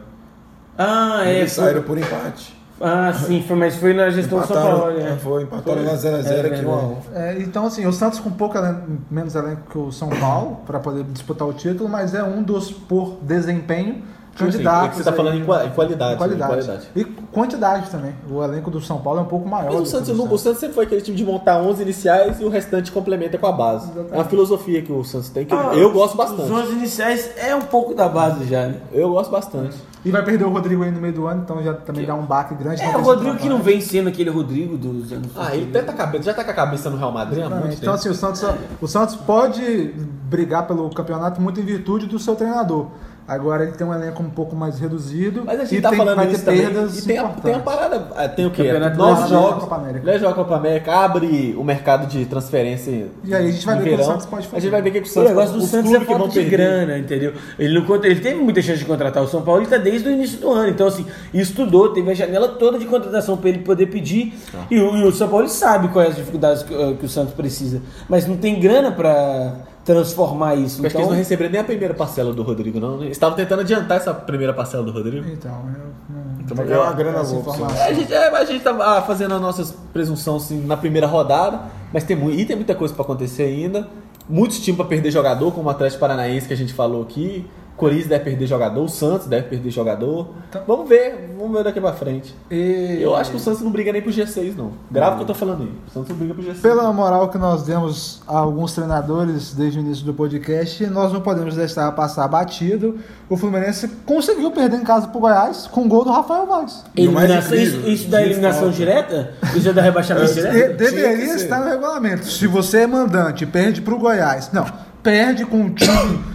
[0.77, 1.39] Ah, é.
[1.39, 2.56] Eles Foi, saíram por empate.
[2.82, 4.91] ah, sim, foi, mas foi na gestão do São Paulo.
[4.91, 5.17] Empataram, É.
[5.17, 6.95] foi, empataram lá 0x0 É aqui 1x1.
[7.13, 10.79] É, então, assim, o Santos com pouco elenco, menos elenco que o São Paulo para
[10.79, 14.03] poder disputar o título, mas é um dos, por desempenho,
[14.36, 14.98] Tipo assim, candidatos.
[14.98, 16.52] você tá aí, falando em qua- em qualidade, qualidade.
[16.52, 16.88] em qualidade.
[16.96, 18.15] E quantidade também.
[18.30, 19.72] O elenco do São Paulo é um pouco maior.
[19.72, 21.84] Mas o que Santos, do não- o Santos sempre foi aquele time de montar 11
[21.84, 23.91] iniciais e o restante complementa com a base.
[24.12, 26.52] É uma filosofia que o Santos tem que Ah, eu gosto Os bastante.
[26.52, 28.78] 11 iniciais é um pouco da base já, né?
[28.91, 29.76] Eu gosto bastante.
[30.06, 32.26] E vai perder o Rodrigo aí no meio do ano, então já também dá um
[32.26, 32.82] baque grande.
[32.82, 35.30] É, o Rodrigo que não vem sendo aquele Rodrigo dos anos.
[35.38, 37.52] Ah, ele até tá cabeça, já tá com a cabeça no Real Madrid há muito
[37.54, 37.72] Exatamente.
[37.76, 37.84] tempo.
[37.84, 38.43] Então, assim, o Santos,
[38.82, 39.93] o Santos pode
[40.28, 42.88] brigar pelo campeonato muito em virtude do seu treinador.
[43.34, 45.43] Agora ele tem um elenco um pouco mais reduzido.
[45.46, 46.62] Mas a gente e tá tem, falando vai ter isso também.
[46.62, 48.08] perdas E tem a, tem a parada.
[48.15, 48.72] ah, Tem o quê?
[48.96, 49.63] Nove jogos.
[49.63, 50.10] Copa América.
[50.10, 53.08] Ele joga a Copa América, abre o mercado de transferência.
[53.24, 54.06] E aí a gente vai ver o que o.
[54.06, 54.58] Santos pode fazer.
[54.58, 56.06] A gente vai ver o que o O Santos negócio do os Santos é que
[56.06, 56.50] vão de perder.
[56.52, 57.34] grana, entendeu?
[57.58, 60.12] Ele, não, ele teve muita chance de contratar o São Paulo, ele tá desde o
[60.12, 60.69] início do ano.
[60.69, 64.34] Então, assim, estudou, teve a janela toda de contratação para ele poder pedir.
[64.52, 64.60] Tá.
[64.69, 67.34] E, o, e o São Paulo sabe quais as dificuldades que, eh, que o Santos
[67.34, 67.82] precisa.
[68.08, 70.76] Mas não tem grana para transformar isso.
[70.76, 72.98] Acho que eles Então, não receberam nem a primeira parcela do Rodrigo, não.
[72.98, 73.06] né?
[73.06, 75.28] Eles estavam tentando adiantar essa primeira parcela do Rodrigo.
[75.28, 77.72] Então, eu não Então vai ganhar uma grana boa.
[77.78, 81.08] É, a gente, é, a gente tá ah, fazendo as nossas presunções assim, na primeira
[81.08, 83.88] rodada, mas tem, e tem muita coisa pra acontecer ainda.
[84.28, 87.46] Muitos times pra perder jogador, como o Atlético Paranaense que a gente falou aqui.
[87.75, 90.27] Corinthians deve perder jogador, o Santos deve perder jogador.
[90.49, 92.33] Então- Vamos ver, vamos ver daqui pra frente.
[92.49, 94.71] E- Eu acho que o Santos não briga nem pro G6, não.
[94.91, 95.71] Grava o que eu tô falando aí.
[95.88, 96.62] O Santos não briga pro G6.
[96.62, 101.21] Pela moral que nós demos a alguns treinadores desde o início do podcast, nós não
[101.21, 102.99] podemos deixar passar batido.
[103.27, 106.83] O Fluminense conseguiu perder em casa pro Goiás com o gol do Rafael Vaz.
[106.95, 109.33] Eliminação, isso, isso da eliminação direta?
[109.55, 110.77] Isso é da rebaixamento direto?
[110.77, 112.27] deveria estar no regulamento.
[112.27, 114.65] Se você é mandante e perde pro Goiás, não,
[115.01, 116.33] perde com o time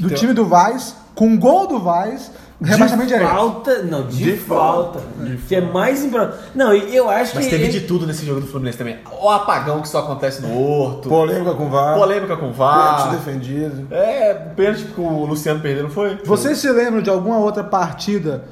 [0.00, 2.30] do Então- time do Vaz, com gol do Vaz,
[2.62, 3.30] rebaixamento de direto.
[3.30, 4.98] falta, não, de, De falta.
[5.00, 5.36] falta.
[5.48, 6.38] Que é mais importante.
[6.54, 7.50] Não, e eu acho Mas que.
[7.50, 8.98] teve ele- de tudo nesse jogo do Fluminense também.
[9.20, 11.08] O apagão que só acontece no Horto.
[11.08, 11.96] Polêmica com o VAR.
[11.98, 13.10] Polêmica com o Pênalti VAR.
[13.12, 13.86] defendido.
[13.90, 16.16] É, pênalti que o Luciano perdeu, não foi?
[16.24, 18.44] Vocês se lembram de alguma outra partida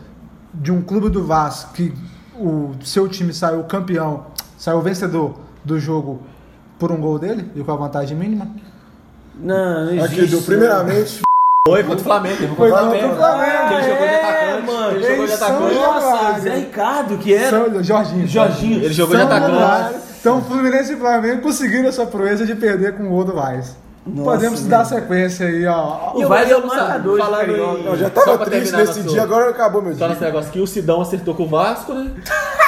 [0.54, 1.92] de um clube do Vasco que
[2.38, 5.34] o seu time saiu campeão, saiu vencedor
[5.64, 6.22] do jogo
[6.78, 8.46] por um gol dele e com a vantagem mínima?
[9.40, 10.20] Não, não existe.
[10.20, 11.20] Aqui, do, primeiramente,
[11.70, 12.36] Foi contra o Flamengo.
[12.36, 13.14] Teve Foi contra o contra Flamengo.
[13.14, 13.68] o Flamengo.
[13.68, 14.66] Que ele jogou de é, atacante.
[14.66, 14.90] mano.
[14.96, 15.74] Ele jogou de são atacante.
[15.74, 17.50] Nossa, Zé Ricardo, que era.
[17.50, 18.26] São, Jorginho.
[18.28, 18.84] Jorginho.
[18.84, 19.96] Ele jogou de São atacante.
[20.20, 23.76] Então, Fluminense e Flamengo conseguiram essa proeza de perder com o do Vaz.
[24.06, 26.12] Nossa, Podemos dar sequência aí, ó.
[26.14, 29.22] O Eu- Vaz é o marcador falando em- eu já Só tava triste nesse dia,
[29.22, 30.08] agora acabou meu Só dia.
[30.08, 32.10] nesse negócio aqui, o Sidão acertou com o Vasco, né?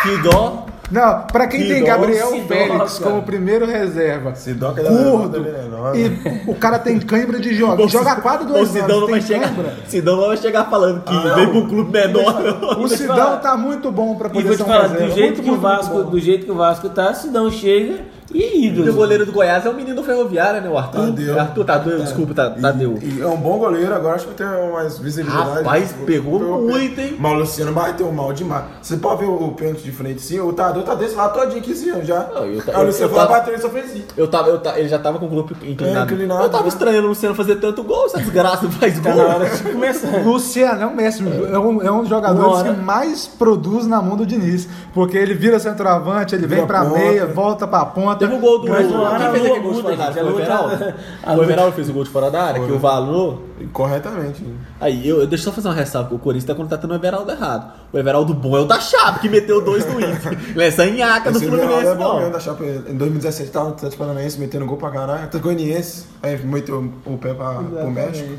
[0.03, 0.67] Que dó.
[0.91, 3.11] Não, pra quem Que tem Gabriel dó, Félix cara.
[3.11, 8.47] como primeiro reserva, Levanta, ele é e o cara tem cãibra de jogo, joga quadro
[8.47, 9.55] O dois Sidão anos, não vai chegar.
[9.55, 9.77] cãibra.
[9.87, 12.79] Sidão não vai chegar falando que veio pro clube menor.
[12.79, 15.43] O Sidão tá muito bom pra E poder vou ser te falar, do jeito, Muito,
[15.43, 18.01] que o muito, muito Vasco, do jeito que o Vasco tá, Sidão chega
[18.33, 18.91] e é E ídolo.
[18.91, 20.69] o goleiro do Goiás é o menino do Ferroviária, né?
[20.69, 21.07] O Arthur.
[21.07, 21.41] Tadeu.
[21.41, 22.99] Arthur Tadeu, desculpa, tá- Tadeu.
[23.03, 25.51] E, e é um bom goleiro, agora acho que tem mais visibilidade.
[25.63, 27.17] Rapaz, pegou muito, pe- hein?
[27.19, 28.65] Mas o Luciano bateu mal demais.
[28.83, 31.59] Você pode ver o, o pênalti de frente sim, o Tadeu tá desse lado todinho
[31.59, 32.29] aqui ó, já.
[32.35, 34.05] Não, eu o Luciano eu foi tava- bater só fez assim.
[34.17, 35.99] Eu tava, eu ta- ele já tava com o grupo inclinado.
[36.11, 36.69] É, inclinado, eu tava né?
[36.69, 39.23] estranhando o Luciano fazer tanto gol, essa desgraça não faz Tá gol.
[39.29, 40.09] na hora de começar.
[40.25, 42.75] Luciano é um mestre, é um, é um dos jogadores Uma hora.
[42.75, 44.69] que mais produz na mão do Diniz.
[44.93, 46.99] Porque ele vira centroavante, ele vem Vira pra ponta.
[46.99, 48.20] meia, volta pra ponta.
[48.21, 48.69] Teve o gol do.
[48.69, 50.15] Mas Quem fez aquele gol de fora da área?
[50.15, 50.85] Foi o Everaldo?
[51.27, 53.43] o Everaldo fez o gol de fora da área, que o valor.
[53.73, 54.45] Corretamente.
[54.81, 57.31] Aí, eu, eu- deixa eu só fazer uma ressalva, o Corinthians tá contratando o Everaldo
[57.31, 57.73] errado.
[57.93, 60.39] O Everaldo bom é o da Chape, que meteu dois no Inter.
[60.57, 62.31] Não é essa nhaca do Fluminense, é bom não.
[62.31, 62.65] da Chapa.
[62.65, 65.25] Em 2017 tava no Atlético Paranaense metendo gol pra caralho.
[65.25, 68.31] Atlético Goianiense, aí meteu o pé pra, pro México.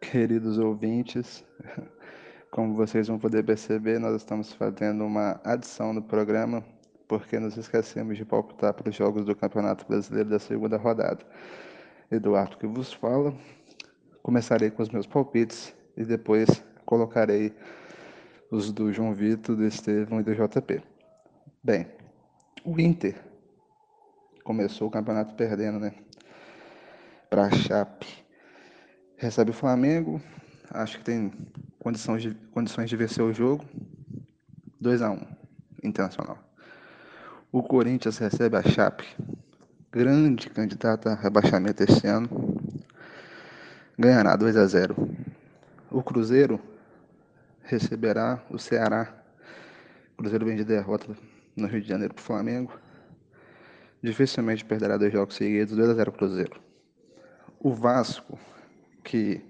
[0.00, 1.44] Queridos ouvintes,
[2.50, 6.62] como vocês vão poder perceber, nós estamos fazendo uma adição no programa
[7.08, 11.24] porque nos esquecemos de palpitar para os jogos do Campeonato Brasileiro da segunda rodada.
[12.10, 13.34] Eduardo que vos fala,
[14.22, 16.48] começarei com os meus palpites e depois
[16.84, 17.54] colocarei
[18.50, 20.82] os do João Vitor, do Estevão e do JP.
[21.62, 21.86] Bem,
[22.64, 23.16] o Inter
[24.44, 25.94] começou o campeonato perdendo, né?
[27.28, 28.06] Para a Chape
[29.16, 30.20] recebe o Flamengo,
[30.70, 31.32] acho que tem
[31.78, 33.64] condições de, condições de vencer o jogo.
[34.80, 35.20] 2 a 1
[35.82, 36.45] Internacional.
[37.58, 39.06] O Corinthians recebe a Chape,
[39.90, 42.28] grande candidata a rebaixamento este ano.
[43.98, 44.94] Ganhará 2 a 0
[45.90, 46.60] O Cruzeiro
[47.62, 49.10] receberá o Ceará.
[50.12, 51.16] O Cruzeiro vem de derrota
[51.56, 52.78] no Rio de Janeiro para o Flamengo.
[54.02, 56.60] Dificilmente perderá dois jogos seguidos, 2 a 0 Cruzeiro.
[57.58, 58.38] O Vasco
[59.02, 59.40] que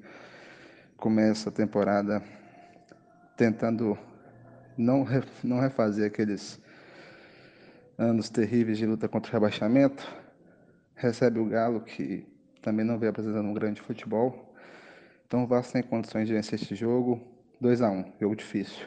[0.97, 2.23] começa a temporada
[3.37, 3.99] tentando
[4.79, 5.05] não,
[5.43, 6.65] não refazer aqueles
[7.99, 10.07] anos terríveis de luta contra o rebaixamento,
[10.95, 12.27] recebe o Galo, que
[12.63, 14.55] também não vem apresentando um grande futebol,
[15.27, 17.21] Então o Vasco tem condições de vencer esse jogo.
[17.61, 18.87] 2 a 1 jogo difícil.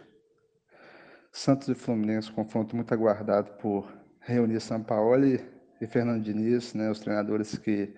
[1.32, 3.92] Santos e Fluminense, confronto muito aguardado por
[4.22, 5.42] reunir Sampaoli
[5.82, 7.94] e Fernando Diniz, né, os treinadores que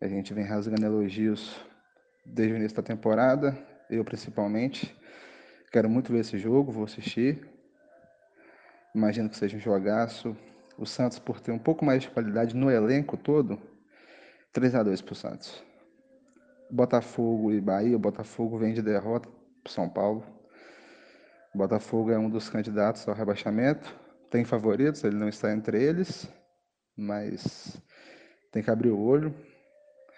[0.00, 1.60] a gente vem rasgando elogios
[2.24, 3.56] desde o início da temporada,
[3.90, 4.96] eu principalmente.
[5.70, 7.57] Quero muito ver esse jogo, vou assistir.
[8.98, 10.36] Imagino que seja um jogaço.
[10.76, 13.56] O Santos, por ter um pouco mais de qualidade no elenco todo,
[14.52, 15.62] 3 a 2 para o Santos.
[16.68, 17.94] Botafogo e Bahia.
[17.94, 19.28] O Botafogo vem de derrota
[19.62, 20.26] para São Paulo.
[21.54, 23.96] O Botafogo é um dos candidatos ao rebaixamento.
[24.32, 26.28] Tem favoritos, ele não está entre eles,
[26.96, 27.80] mas
[28.50, 29.32] tem que abrir o olho.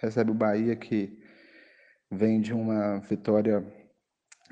[0.00, 1.22] Recebe o Bahia que
[2.10, 3.62] vem de uma vitória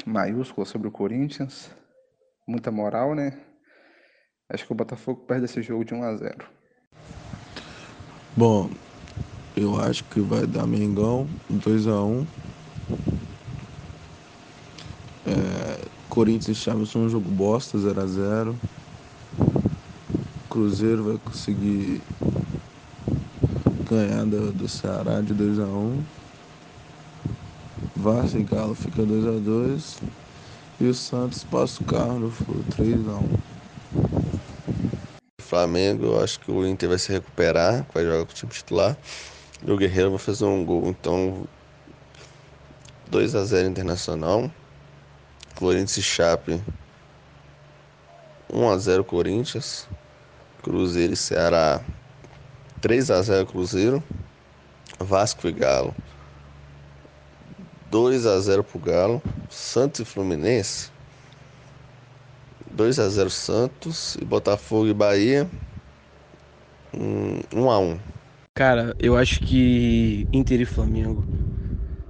[0.05, 1.71] maiúscula sobre o Corinthians.
[2.47, 3.48] Muita moral, né?
[4.51, 6.37] Acho que o Botafogo perde esse jogo de 1 a 0.
[8.35, 8.71] Bom,
[9.55, 12.27] eu acho que vai dar Mengão 2 a 1
[15.27, 18.59] é, Corinthians e Chaves são um jogo bosta, 0 a 0
[20.49, 22.01] Cruzeiro vai conseguir
[23.91, 26.03] ganhar do, do Ceará de 2 a 1
[27.97, 29.99] Vasco e Galo fica 2 a 2
[30.81, 33.48] E o Santos passa o carro no Flu 3 a 1
[35.59, 38.97] Flamengo, eu acho que o Inter vai se recuperar, vai jogar com o time titular.
[39.67, 40.87] E o Guerreiro vai fazer um gol.
[40.87, 41.49] Então,
[43.09, 44.49] 2 a 0 Internacional.
[45.57, 46.63] Corinthians e Chape.
[48.53, 49.89] 1 a 0 Corinthians.
[50.63, 51.81] Cruzeiro e Ceará.
[52.81, 54.01] 3 a 0 Cruzeiro.
[55.01, 55.93] Vasco e Galo.
[57.91, 59.21] 2 a 0 pro Galo.
[59.51, 60.93] Santos e Fluminense.
[62.79, 65.51] 2 a 0 Santos e Botafogo e Bahia.
[66.95, 67.99] 1 a 1.
[68.55, 71.25] Cara, eu acho que Inter e Flamengo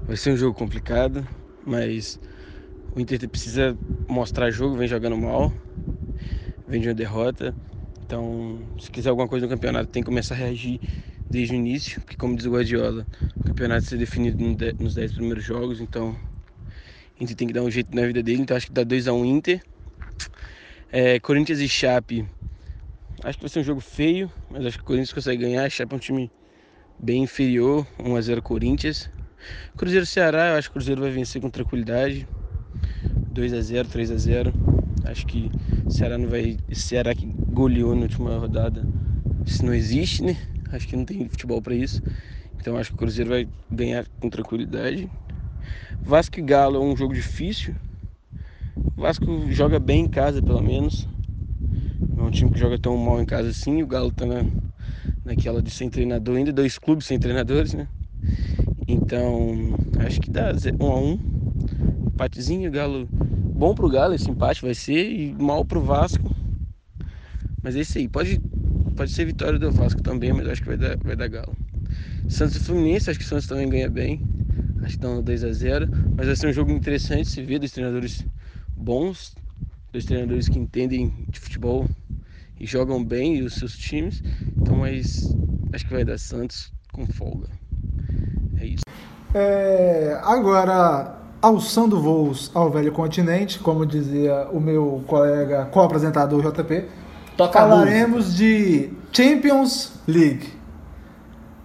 [0.06, 1.26] vai ser um jogo complicado,
[1.64, 2.20] mas
[2.94, 3.74] o Inter precisa
[4.06, 5.50] mostrar jogo, vem jogando mal,
[6.68, 7.54] vem de uma derrota.
[8.04, 10.82] Então, se quiser alguma coisa no campeonato, tem que começar a reagir
[11.30, 13.06] desde o início, porque como diz o Guardiola,
[13.38, 14.36] o campeonato vai ser definido
[14.78, 16.14] nos 10 primeiros jogos, então
[17.18, 19.14] Inter tem que dar um jeito na vida dele, então acho que dá 2 a
[19.14, 19.62] 1 Inter.
[20.90, 22.26] É, Corinthians e Chape,
[23.22, 25.68] acho que vai ser um jogo feio, mas acho que o Corinthians consegue ganhar, a
[25.68, 26.32] Chape é um time
[26.98, 29.10] bem inferior, 1 a 0 Corinthians.
[29.76, 32.26] Cruzeiro Ceará, eu acho que o Cruzeiro vai vencer com tranquilidade.
[33.30, 34.52] 2 a 0, 3 a 0.
[35.04, 35.50] Acho que
[35.84, 38.82] o Ceará não vai, Ceará que goleou na última rodada,
[39.44, 40.38] isso não existe, né?
[40.72, 42.02] Acho que não tem futebol para isso.
[42.58, 45.10] Então acho que o Cruzeiro vai ganhar com tranquilidade.
[46.00, 47.74] Vasco e Galo é um jogo difícil.
[48.96, 51.08] O Vasco joga bem em casa, pelo menos.
[52.16, 53.82] Não é um time que joga tão mal em casa assim.
[53.82, 54.44] O Galo tá na,
[55.24, 57.88] naquela de sem treinador ainda, dois clubes sem treinadores, né?
[58.86, 61.18] Então, acho que dá um a um.
[62.06, 63.08] Empatezinho, Galo.
[63.10, 66.34] Bom pro Galo esse empate vai ser e mal pro Vasco.
[67.62, 68.08] Mas é isso aí.
[68.08, 68.40] Pode,
[68.96, 71.56] pode ser vitória do Vasco também, mas acho que vai dar, vai dar Galo.
[72.28, 74.22] Santos e Fluminense, acho que o Santos também ganha bem.
[74.78, 77.72] Acho que estão 2 a 0 Mas vai ser um jogo interessante se ver, dois
[77.72, 78.24] treinadores
[78.78, 79.34] bons,
[79.92, 81.86] dois treinadores que entendem de futebol
[82.58, 84.22] e jogam bem os seus times.
[84.56, 85.34] Então, mas
[85.72, 87.48] acho que vai dar Santos com folga.
[88.60, 88.84] É isso.
[89.34, 96.84] É, agora, alçando voos ao velho continente, como dizia o meu colega co-apresentador JP,
[97.38, 100.52] Toca a falaremos de Champions League.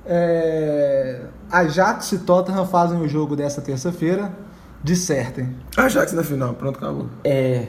[0.05, 4.32] É, Ajax e Tottenham fazem o jogo dessa terça-feira.
[4.84, 5.49] Dissertem.
[5.77, 7.07] Ajax na final, pronto, acabou.
[7.23, 7.65] É.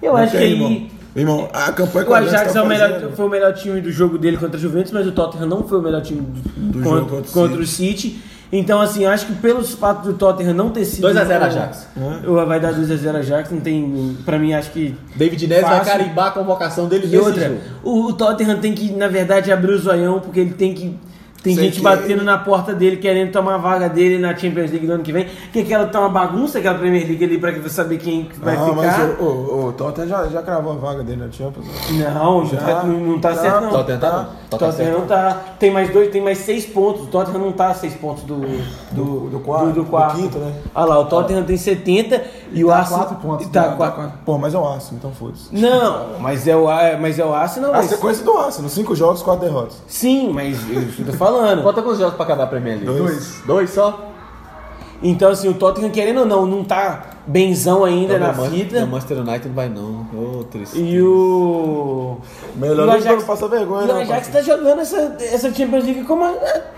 [0.00, 0.52] Eu Não acho que tem, aí.
[0.52, 0.86] irmão.
[1.14, 3.92] Irmão, a campanha O Ajax tá é o melhor, fazendo- foi o melhor time do
[3.92, 6.40] jogo dele contra a Juventus, mas o Tottenham não foi o melhor time do,
[6.78, 8.18] Do contra, jogo contra o contra o City.
[8.50, 11.02] Então, assim, acho que pelos fatos do Tottenham não ter sido.
[11.02, 11.86] 2 a 0 Ajax.
[12.22, 14.16] Eu- Vai dar 2x0 Ajax, não tem.
[14.24, 14.94] Pra mim, acho que.
[15.16, 17.60] David Neres vai carimbar a convocação dele E outra, jogo.
[17.82, 20.98] o, o Tottenham tem que, na verdade, abrir o zoião, porque ele tem que.
[21.42, 24.70] Tem Sei gente que- batendo na porta dele, querendo tomar a vaga dele na Champions
[24.70, 25.26] League do ano que vem.
[25.52, 28.60] Que aquela tá uma bagunça, aquela Premier League ali, pra saber quem que vai ah,
[28.64, 28.76] ficar.
[28.76, 31.66] mas o, o, o Tottenham já, já cravou a vaga dele na Champions.
[31.90, 32.56] Não, Já.
[32.58, 33.34] tá- não, não tá Tá.
[33.40, 33.70] certo não.
[33.70, 34.22] Tottenham tá não.
[34.52, 35.40] O Tottenham não tá.
[35.58, 37.02] Tem mais dois, tem mais seis pontos.
[37.02, 38.36] O Tottenham não tá a seis pontos do.
[38.92, 40.16] Do, Do quarto, do, do quarto.
[40.16, 40.52] quinto, né?
[40.74, 42.22] Olha lá, o Tottenham tem 70
[42.52, 43.00] e, o tá Arsenal.
[43.00, 43.74] quatro pontos, Tá, né?
[43.76, 45.48] quatro- Pô, mas é o Arsenal, então foda-se.
[45.50, 46.66] Não, mas é o,
[47.00, 47.70] mas é o Arsenal.
[47.72, 49.82] A mas- sequência do Arsenal, cinco jogos, quatro derrotas.
[49.88, 51.31] Sim, mas eu eu tô falando.
[51.62, 52.86] Falta quantos jogos pra acabar a Premier League?
[52.98, 53.42] Dois.
[53.46, 54.12] Dois só?
[55.02, 58.76] Então, assim, o Tottenham, querendo ou não, não tá benzão ainda Então, na Man- fita.
[58.78, 60.06] meu Manchester United não vai não.
[60.14, 60.78] Ô, triste.
[60.78, 62.16] E o.
[62.56, 65.52] Melhor E o Ajax- pra passar vergonha, E o né, Ajax tá jogando essa, essa
[65.52, 66.34] Champions League como uma,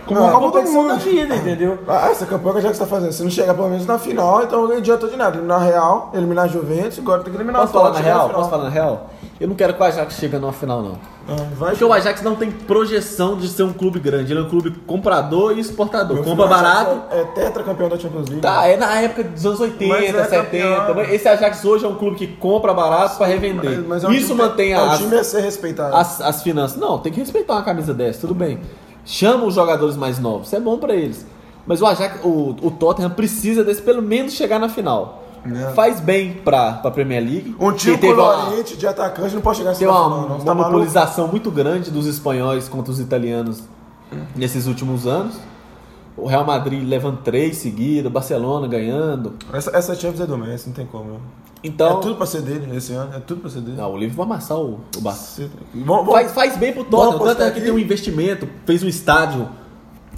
[0.07, 1.03] como Ah, uma Copa do competição da Mundo.
[1.03, 1.79] vida, entendeu?
[1.89, 3.13] Ah, essa campanha que a Ajax tá fazendo.
[3.13, 5.37] Se não chegar pelo menos na final, então não adianta de nada.
[5.37, 8.17] Eliminar a Real, eliminar a Juventus, agora tem que eliminar Posso o falar na real?
[8.21, 9.11] chegar na Posso falar na real?
[9.41, 10.93] Eu não quero que o Ajax chegue numa final, não.
[11.29, 14.33] Ah, vai Porque o Ajax não tem projeção de ser um clube grande.
[14.33, 16.17] Ele é um clube comprador e exportador.
[16.17, 17.01] Meu Compra o barato.
[17.11, 18.43] É, é tetracampeão da Champions League.
[18.43, 20.87] Tá, é na época dos anos 80, Mas é 70.
[20.87, 21.05] campeão.
[21.15, 23.79] Esse Ajax hoje é um clube que compra barato pra revender.
[23.79, 25.95] Mas- mas é um Isso mantém é as, time a ser respeitado.
[25.97, 26.79] as, as finanças.
[26.79, 28.59] Não, tem que respeitar uma camisa dessa, tudo bem.
[29.05, 31.27] Chama os jogadores mais novos, isso é bom pra eles.
[31.67, 35.23] Mas o Ajax, o, o Tottenham precisa desse pelo menos chegar na final.
[35.47, 35.73] É.
[35.73, 37.55] Faz bem pra, pra Premier League.
[37.61, 40.39] Um time teve uma, de atacante não pode chegar assim tem uma final, não.
[40.39, 43.63] Você tá monopolização muito grande dos espanhóis contra os italianos
[44.35, 45.35] nesses últimos anos.
[46.17, 49.35] O Real Madrid levando três seguidos, o Barcelona ganhando.
[49.53, 51.05] Essa, essa Champions é do Messi, não tem como.
[51.15, 51.21] Não.
[51.63, 53.77] Então, é tudo pra ser dele esse ano, é tudo pra ser dele.
[53.79, 55.49] não, o Liverpool vai amassar o, o Barça.
[55.75, 57.09] Vamos, Faz, faz bem pro Tottenham.
[57.09, 59.49] O Tottenham apostar que tem um investimento, fez um estádio,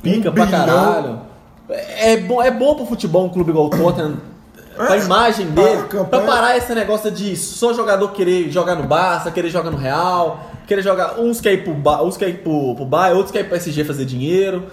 [0.03, 0.67] pica Um pra bilhão.
[0.67, 1.21] caralho.
[1.69, 4.17] É bom, é bom pro futebol um clube igual o Tottenham.
[4.77, 8.83] Pra imagem dele, a campanha- pra parar esse negócio de só jogador querer jogar no
[8.83, 11.19] Barça, querer jogar no Real, querer jogar.
[11.19, 13.57] Uns querem ir pro, Ba- uns querem ir pro, pro Bayern, outros querem ir pro
[13.57, 14.65] PSG fazer dinheiro.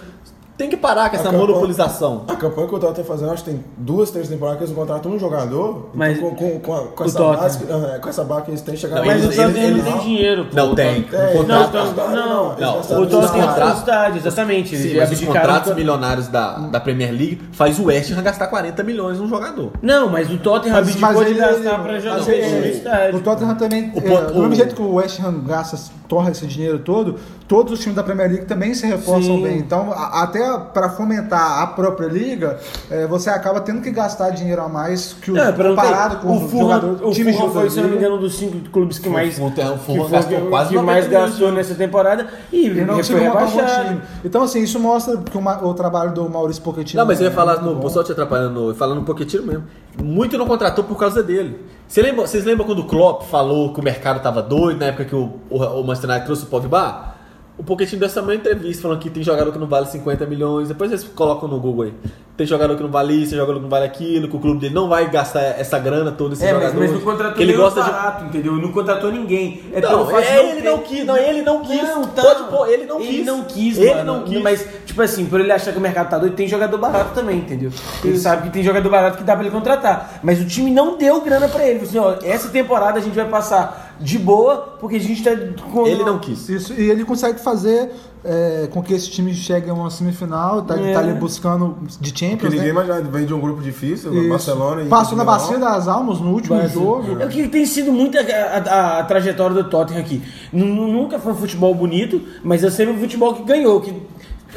[0.56, 2.22] Tem que parar com essa campanha- monopolização.
[2.28, 4.76] A campanha que o Tottenham tá fazendo, acho que tem duas, três temporadas que eles
[4.76, 5.88] contratam um jogador.
[5.92, 8.42] Mas- então, com, com, com, a- com o essa base, que- é, com essa base
[8.44, 10.44] que eles têm chegado Não, Mas eles- o Tottenham eles- não tem dinheiro.
[10.46, 10.56] pô.
[10.56, 11.06] Não tem.
[11.12, 14.76] É, Um contrato- Não, não, O Tottenham tem estádio, exatamente.
[14.76, 18.46] Sim, mas os contratos pra- milionários da, da Premier League faz o West Ham gastar
[18.46, 19.72] 40 milhões num jogador.
[19.82, 23.18] Não, mas o Tottenham Mas- abdicou mas de gastar pra jogar estádio.
[23.18, 25.76] O Tottenham também, O é, do mesmo o- jeito que o West Ham gasta,
[26.08, 27.16] torra esse dinheiro todo,
[27.48, 29.58] todos os times da Premier League também se reforçam bem.
[29.58, 32.58] Então, a- até para fomentar a própria liga,
[32.90, 37.12] é, você acaba tendo que gastar dinheiro a mais que o comparado com o o
[37.12, 39.50] times de Fulham foi, se não me engano, um dos cinco clubes que mais, o
[39.78, 43.44] foi- gastou quase que 90 mais gastou nessa temporada e E não foi conseguiu montar
[43.44, 44.02] um bom time.
[44.24, 47.00] Então, assim, isso mostra que o, ma- o trabalho do Maurício Pochettino...
[47.00, 47.88] Não, mas eu ia é falar, no, bom.
[47.88, 49.64] só te atrapalhando, falando um pouquinho mesmo.
[50.02, 51.64] Muito não contratou por causa dele.
[51.86, 55.04] Você lembra, vocês lembram quando o Klopp falou que o mercado tava doido, na época
[55.04, 57.13] que o, o, o Manchester United trouxe o Pogba?
[57.56, 60.68] O Pochettino deu essa mesma entrevista falando que tem jogador que não vale 50 milhões.
[60.68, 61.94] Depois vocês colocam no Google aí.
[62.36, 64.58] Tem jogador que não vale isso, tem jogador que não vale aquilo, que o clube
[64.58, 67.52] dele não vai gastar essa grana toda esses É, mas, mas não contratou que ele
[67.52, 68.54] gosta de barato, entendeu?
[68.54, 69.62] Não contratou ninguém.
[69.72, 71.80] É Não, fato de é, ele ter- não quis, não, ele não quis.
[71.82, 72.22] Não, tá.
[72.22, 73.26] Pode pôr, ele não Ele quis.
[73.26, 74.04] não quis, Ele mano.
[74.14, 74.42] não quis.
[74.42, 77.38] Mas, tipo assim, por ele achar que o mercado tá doido, tem jogador barato também,
[77.38, 77.70] entendeu?
[78.02, 80.18] Ele sabe que tem jogador barato que dá pra ele contratar.
[80.20, 81.86] Mas o time não deu grana pra ele.
[81.86, 85.30] Falou assim, ó, essa temporada a gente vai passar de boa, porque a gente tá
[85.72, 85.86] com...
[85.86, 86.48] Ele não quis.
[86.48, 87.92] Isso, e ele consegue fazer
[88.24, 90.92] é, com que esse time chegue a uma semifinal, tá, É.
[90.94, 92.72] tá ali buscando de Porque Champions, ninguém né?
[92.72, 94.28] mais vem de um grupo difícil, Isso.
[94.30, 97.20] Barcelona e Passou na bacia das almas no último jogo.
[97.20, 100.22] É o que tem sido muito a, a- a trajetória do Tottenham aqui.
[100.52, 103.80] Nu- Nunca foi um futebol bonito, mas é sempre um futebol que ganhou.
[103.80, 103.92] Que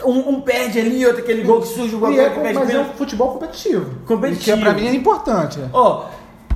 [0.05, 2.53] um, um perde ali, outro aquele gol que surge o gol E que é, perde
[2.59, 3.85] mas é um futebol competitivo.
[4.05, 4.57] Competitivo.
[4.57, 5.59] Que pra mim é importante.
[5.73, 6.05] Ó,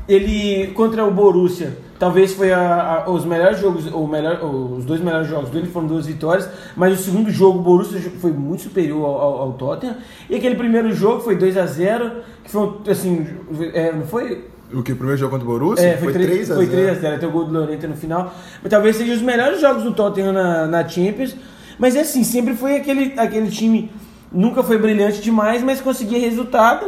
[0.07, 4.99] ele contra o Borussia, talvez foi a- a- os melhores jogos, o melhor, os dois
[4.99, 9.05] melhores jogos dele foram duas vitórias, mas o segundo jogo o Borussia foi muito superior
[9.05, 9.95] ao, ao- ao Tottenham.
[10.27, 12.11] E aquele primeiro jogo foi 2 a 0
[12.43, 13.27] que foi um, assim,
[13.75, 14.93] é, não foi O que?
[14.93, 15.85] O primeiro jogo contra o Borussia?
[15.89, 16.77] é, foi, 3 3 a foi 0.
[16.85, 18.33] 3 a 0 até o gol do Lorente no final.
[18.63, 21.35] Mas talvez seja os melhores jogos do Tottenham na, na Champions.
[21.77, 23.91] Mas é assim, sempre foi aquele, aquele time.
[24.31, 26.85] Nunca foi brilhante demais, mas conseguia resultado.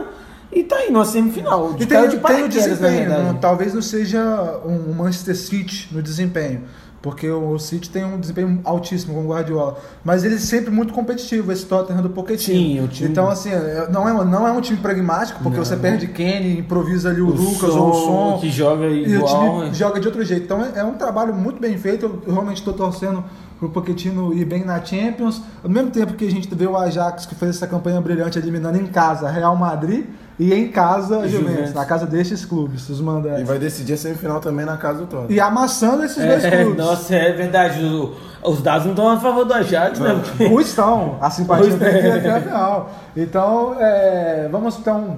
[0.55, 1.75] E tá aí numa semifinal.
[1.79, 6.61] E caiu tem, tem o desempenho, não- talvez não seja um Manchester City no desempenho,
[7.01, 10.93] porque o City tem um desempenho altíssimo com o Guardiola, mas ele é sempre muito
[10.93, 12.57] competitivo, esse Tottenham do Pochettino.
[12.57, 15.75] Sim, o time- Então, assim, é- não é, não é um time pragmático, porque você
[15.75, 19.61] perde Kenny, improvisa ali o, Lucas ou o Som, que joga e o igual.
[19.63, 20.43] time joga de outro jeito.
[20.43, 22.05] Então é, é um trabalho muito bem feito.
[22.05, 23.23] Eu, eu realmente estou torcendo
[23.69, 25.41] pro Pochettino ir bem na Champions.
[25.63, 28.77] Ao mesmo tempo que a gente vê o Ajax que fez essa campanha brilhante eliminando
[28.77, 30.05] em casa Real Madrid
[30.39, 31.73] e em casa Juventus, Juventus.
[31.73, 33.47] na casa destes clubes, os E mandantes.
[33.47, 35.31] vai decidir a semifinal também na casa do Tottenham.
[35.31, 36.83] E amassando esses dois É, clubes.
[36.83, 37.83] nossa, é verdade.
[37.83, 40.19] o- os dados não estão a favor do Ajax, né?
[40.21, 42.91] Porque- Os estão, a simpatia tem que ir até a final.
[43.15, 45.17] Então, é, vamos então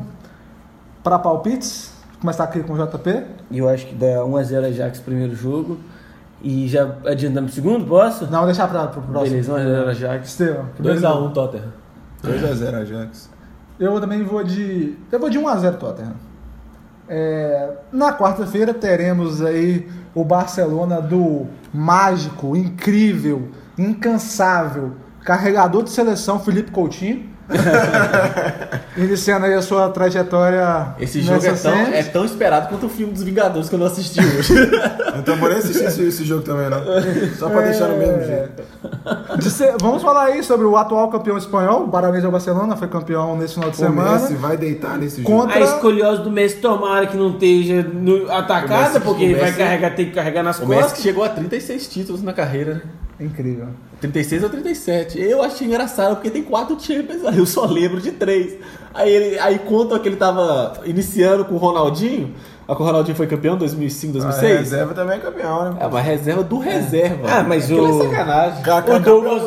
[1.03, 1.91] para palpites.
[2.19, 3.23] Começar aqui com o JP.
[3.51, 5.77] E eu acho que dá 1x0 Ajax primeiro jogo.
[6.41, 8.29] E já adiantamos o segundo, posso?
[8.29, 9.13] Não, deixar para o próximo.
[9.23, 10.27] Beleza, 1x0 Ajax.
[10.27, 10.65] Estevam.
[10.75, 11.29] primeiro 2x1 jogo.
[11.29, 11.73] Tottenham.
[12.23, 13.29] 2x0 Ajax.
[13.79, 14.95] Eu também vou de.
[15.11, 16.13] Eu vou de 1x0 Tottenham.
[17.07, 26.71] É, na quarta-feira teremos aí o Barcelona do mágico, incrível, incansável, carregador de seleção Felipe
[26.71, 27.34] Coutinho.
[28.97, 33.13] Iniciando aí a sua trajetória Esse jogo é tão, é tão esperado quanto o filme
[33.13, 34.53] dos Vingadores que eu não assisti hoje.
[35.17, 36.79] Então vou nem assistir esse, esse jogo também, não.
[37.37, 38.63] Só pra deixar no mesmo jeito.
[39.49, 43.37] Ser- vamos falar aí sobre o atual campeão espanhol, o Barcelona ao Barcelona, foi campeão
[43.37, 44.11] nesse final de O semana.
[44.11, 45.29] Messi vai deitar nesse jogo.
[45.33, 49.45] Contra- A escoliose do Messi tomara que não esteja no- atacada, Messi- porque o vai
[49.45, 50.97] Messi- carregar, tem que carregar nas o Messi costas.
[50.97, 52.81] que chegou a 36 títulos na carreira, né?
[53.21, 53.67] Incrível.
[54.01, 55.19] 36 ou 37.
[55.21, 58.55] Eu achei engraçado porque tem quatro Champions, aí eu só lembro de três.
[58.93, 62.33] Aí ele aí conta que ele tava iniciando com o Ronaldinho.
[62.67, 64.59] A o Ronaldinho foi campeão em 2005, A 2006.
[64.59, 65.77] reserva também é campeão, né?
[65.79, 67.27] É uma reserva do reserva.
[67.29, 68.59] Ah, mas Aquilo o- é sacanagem.
[68.95, 69.43] O Douglas,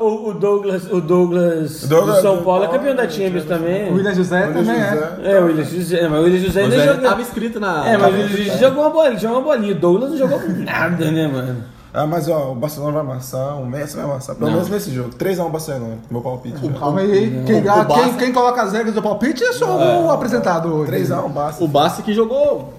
[0.00, 3.90] o, o Douglas, o Douglas, Douglas do São Paulo é campeão da Champions também.
[3.90, 4.88] O William José William também é.
[4.90, 5.10] José.
[5.24, 7.08] É, o William José, mas o William José ainda joga.
[7.08, 7.88] tava escrito na.
[7.88, 9.72] É, mas o William José jogou uma bolinha, jogou uma bolinha.
[9.72, 11.64] O Douglas não jogou nada, né, mano?
[11.92, 14.36] Ah, mas ó, o Barcelona vai amassar, o Messi vai amassar.
[14.36, 15.10] Pelo menos nesse jogo.
[15.10, 15.98] 3x1 Barcelona.
[16.10, 16.56] Meu palpite.
[16.78, 17.42] Calma aí.
[17.46, 20.92] Quem, O- quem- Barça- quem coloca as regras do palpite é só o apresentador hoje.
[20.92, 21.64] 3x1 Barça.
[21.64, 22.74] O Barça que jogou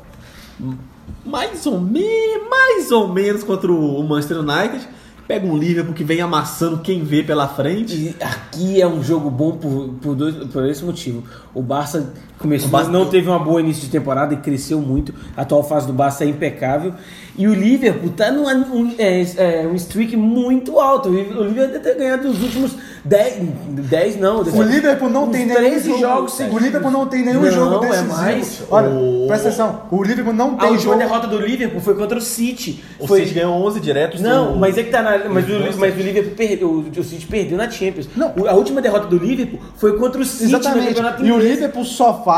[1.25, 2.03] mais ou, me...
[2.49, 4.87] mais ou menos contra o Manchester United.
[5.27, 7.95] Pega um Liverpool que vem amassando quem vê pela frente.
[7.95, 11.23] E aqui é um jogo bom por, por, dois, por esse motivo.
[11.53, 15.13] O Barça começou, O Barça- não teve uma boa início de temporada e cresceu muito.
[15.37, 16.93] A atual fase do Barça é impecável.
[17.37, 21.07] E o Liverpool tá num um, é, é, um streak muito alto.
[21.09, 22.75] O Liverpool deve ter ganhado os últimos
[23.05, 23.35] 10,
[23.69, 24.41] 10 não.
[24.41, 25.99] O Liverpool não tem nenhum 13 jogo.
[26.01, 26.59] jogos o.
[26.59, 28.13] Liverpool não tem nenhum Não, jogo é decisivo.
[28.17, 28.63] mais.
[28.69, 29.81] Olha, O- presta atenção.
[29.89, 30.97] O Liverpool não A tem última jogo.
[30.97, 32.83] derrota do Liverpool foi contra o City.
[32.99, 34.19] O foi, City ganhou 11 diretos.
[34.21, 35.17] Não, do- mas é que tá na.
[35.29, 36.69] Mas, o, mas o Liverpool perdeu.
[36.69, 38.09] O, o City perdeu na Champions.
[38.15, 38.33] Não.
[38.47, 40.87] A última derrota do Liverpool foi contra o City no Exatamente.
[40.89, 41.39] campeonato E o.
[41.39, 42.30] Liverpool só faz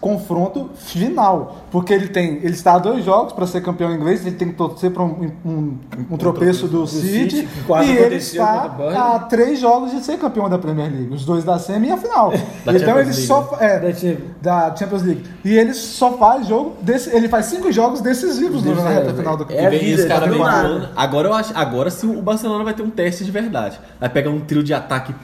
[0.00, 1.64] confronto final.
[1.70, 2.36] Porque ele tem.
[2.36, 5.30] Ele está a dois jogos para ser campeão inglês, ele tem que torcer para um,
[5.44, 5.78] um,
[6.10, 7.38] um tropeço do City.
[7.38, 11.12] City, quase e ele está a três jogos de ser campeão da Premier League.
[11.12, 12.32] Os dois da Semi e a final.
[12.62, 13.56] então Champions ele League, só.
[13.60, 14.18] É, Da Champions.
[14.40, 15.24] da Champions League.
[15.44, 16.76] E ele só faz jogo.
[16.80, 20.00] Desse, ele faz cinco jogos decisivos na reta final do É E a vem vida,
[20.00, 20.90] esse cara tá.
[20.96, 23.78] Agora eu acho, agora sim o Barcelona vai ter um teste de verdade.
[24.00, 25.14] Vai pegar um trio de ataque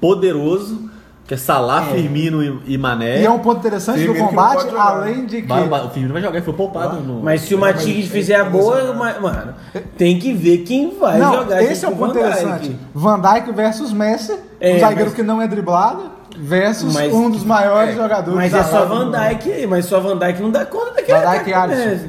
[0.00, 0.90] poderoso,
[1.26, 3.22] que é Salah, Firmino e, e Mané.
[3.22, 5.48] E é um ponto interessante do Firmino não combate, além de que.
[5.48, 7.22] Vai- o Firmino vai jogar, ele foi poupado no.
[7.22, 9.54] Mas se o Matias fizer a boa, ma- mano,
[9.96, 11.62] tem que ver quem vai Não, jogar.
[11.62, 12.36] esse é o com ponto Van Dijk.
[12.40, 12.76] interessante.
[12.94, 17.30] Van Dijk versus Messi, É, um zagueiro mas- que não é driblado, versus Mas- um
[17.30, 18.84] dos maiores jogadores Mas da é só.
[18.84, 21.58] Van Dijk, mas só Van Dijk não dá conta daquele Van Dijk ataque e do
[21.58, 22.08] Alisson.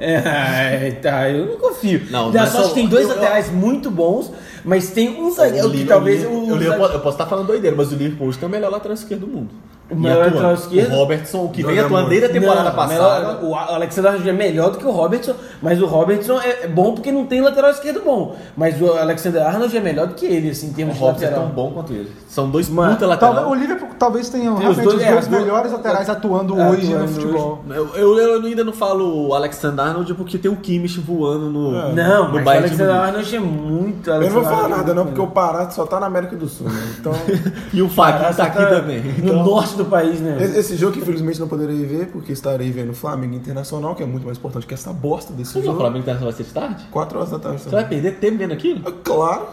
[0.00, 2.02] É, tá, eu não confio.
[2.10, 4.32] Não, Da mas sorte só- tem dois eu- eu- laterais muito bons,
[4.64, 7.92] mas tem um zagueiro que Liverpool- talvez o eu, eu posso estar falando doideira, mas
[7.92, 9.50] o Liverpool hoje tem o melhor lateral esquerdo do mundo.
[9.90, 10.34] O melhor atuando.
[10.36, 10.92] lateral esquerdo?
[10.92, 13.20] O Robertson, o que vem atuando desde a temporada Não, passada.
[13.20, 16.92] melhor- o Alexander Arnold é melhor do que o Robertson, mas o Robertson é bom
[16.94, 18.36] porque não tem lateral esquerdo bom.
[18.54, 21.24] Mas o Alexander Arnold é melhor do que ele, assim, em O termos de Robertson
[21.24, 21.46] é lateral.
[21.46, 22.12] tão bom quanto ele.
[22.28, 23.48] São dois Mano, puta lateral.
[23.50, 26.86] o Liverpool talvez tenha os dois- os é, dois duas- melhores laterais atuando É, hoje
[26.92, 27.58] atuando no futebol.
[27.70, 31.72] Eu, eu, eu ainda não falo o Alexander Arnold porque tem o Kimmich voando no,
[31.94, 33.08] Não, no mas o Bayern de Alexander Munique.
[33.08, 34.10] Arnold é muito.
[34.10, 36.68] Eu não vou falar nada não, porque o Pará só tá na América do Sul,
[36.68, 36.78] né?
[37.00, 37.12] Então,
[37.72, 39.00] E o Fagner tá aqui tá também.
[39.00, 40.36] No Então, norte do país, né?
[40.40, 44.06] esse esse jogo que infelizmente não poderei ver, porque estarei vendo Flamengo Internacional, que é
[44.06, 45.80] muito mais importante que essa bosta desse Você viu o jogo.
[45.80, 46.86] Flamengo Internacional vai ser de tarde?
[46.90, 48.02] 4 horas da tarde Você vai também.
[48.02, 48.92] perder tempo vendo aquilo?
[49.04, 49.46] Claro.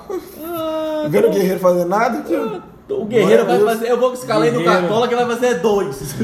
[0.44, 2.36] Ah, Vendo o Guerreiro fazer nada, que...
[2.94, 3.90] o Guerreiro vai fazer.
[3.90, 4.64] Eu vou escalar ele no.
[4.64, 6.16] Cartola que vai fazer dois.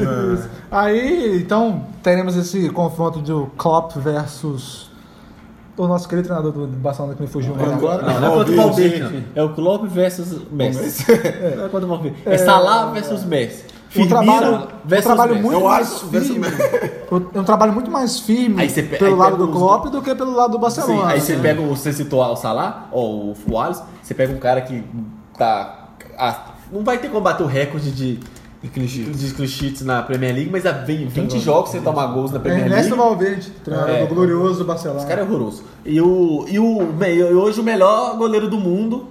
[0.70, 4.90] Aí, então, teremos esse confronto do Klopp versus
[5.76, 8.02] o nosso querido treinador do Barcelona que me fugiu o nome agora.
[8.02, 9.00] Não, não é contra o Valverde.
[9.00, 9.22] Não.
[9.34, 11.06] É o Klopp versus Messi.
[11.56, 12.18] Não é contra o Valverde.
[12.26, 13.64] É Salah versus Messi.
[13.94, 16.46] Um trabalho, um trabalho muito Eu mais acho firme.
[17.34, 20.14] É um trabalho muito mais firme pe- pelo aí lado pega do Klopp do que
[20.14, 21.08] pelo lado do Sim, Barcelona.
[21.12, 24.60] aí você pega, o- você citou o Salah, ou o Alisson, você pega um cara
[24.62, 24.82] que
[25.36, 25.88] tá.
[26.18, 28.18] ah, não vai ter como bater o recorde de,
[28.62, 29.82] de clean sheets.
[29.82, 33.08] na Premier League, mas já vem 20 jogos sem tomar gols na Premier Ernesto League.
[33.10, 34.06] Valverde, treinador É.
[34.06, 35.00] do glorioso Barcelona.
[35.00, 35.64] Esse cara é horroroso.
[35.84, 39.08] E, o, e, o, e hoje o melhor goleiro do mundo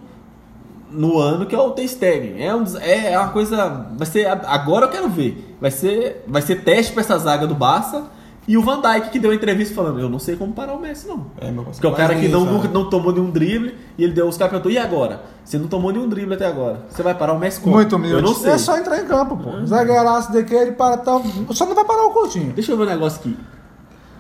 [0.92, 2.42] no ano, que é o Ter Stegen.
[2.44, 3.88] É, um, dos- é uma coisa.
[3.98, 4.28] Vai ser.
[4.28, 5.56] Agora eu quero ver.
[5.60, 8.04] Vai ser, vai ser teste pra essa zaga do Barça.
[8.48, 10.80] E o Van Dijk que deu uma entrevista falando: Eu não sei como parar o
[10.82, 11.28] Messi, não.
[11.40, 14.14] É, meu Porque é o cara que não, nunca, não tomou nenhum drible e ele
[14.14, 15.22] deu os caras e agora?
[15.46, 16.80] Você não tomou nenhum drible até agora.
[16.90, 17.76] Você vai parar o Messi como?
[17.76, 18.16] Muito humilde.
[18.16, 18.52] Eu não sei.
[18.52, 19.64] É só entrar em campo, pô.
[19.66, 21.22] Zagueiraço daquele para tal.
[21.52, 22.52] Só não vai parar o Coutinho.
[22.54, 23.38] Deixa eu ver um negócio aqui.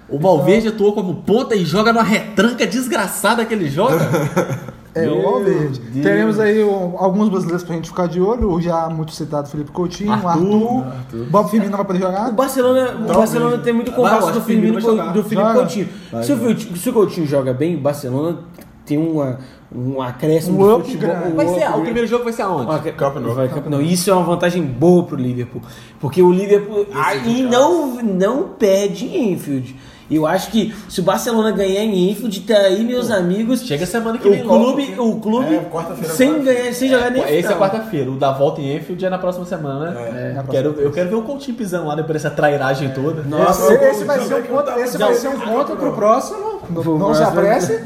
[0.08, 3.98] O Valverde atuou como ponta e joga numa retranca desgraçada que ele joga.
[4.94, 5.80] É Meu o Valverde.
[5.80, 6.04] Deus.
[6.04, 8.52] Teremos aí o- alguns brasileiros pra gente ficar de olho.
[8.52, 10.84] O já muito citado Felipe Coutinho, Arthur.
[10.86, 11.26] Arthur.
[11.30, 12.32] Bob Firmino não vai poder O jogar.
[12.34, 15.54] Barcelona, o Barcelona tem muito Vai, compasso do o Firmino vai do Felipe Joga.
[15.60, 15.90] Coutinho.
[16.24, 18.40] Se o, Coutinho- se o Coutinho joga bem, o Barcelona
[18.86, 19.38] tem uma,
[19.74, 21.10] um acréscimo Um up futebol.
[21.10, 21.32] grande.
[21.32, 22.70] um Vai ser, o primeiro jogo vai ser aonde?
[22.70, 23.34] Ah, Camp Nou.
[23.34, 23.82] vai, Camp Nou.
[23.82, 25.62] Isso é uma vantagem boa pro Liverpool.
[26.02, 26.86] Porque o Liverpool
[27.26, 29.74] e não, não perde em Enfield.
[30.12, 33.62] Eu acho que se o Barcelona ganhar em Enfield, tá aí, meus amigos.
[33.62, 34.64] Chega semana que o vem logo.
[34.66, 38.12] clube, o clube É, quarta-feira, sem ganhar, sem jogar nem Esse é quarta-feira.
[38.12, 40.34] O da volta em Enfield é na próxima semana, né?
[40.36, 43.24] Na Quero, eu quero ver o Coutinho pisando lá depois dessa trairagem toda.
[43.50, 46.62] Esse, esse vai ser um ponto, esse vai ser um ponto pro próximo.
[46.70, 47.82] Não, não se apresse.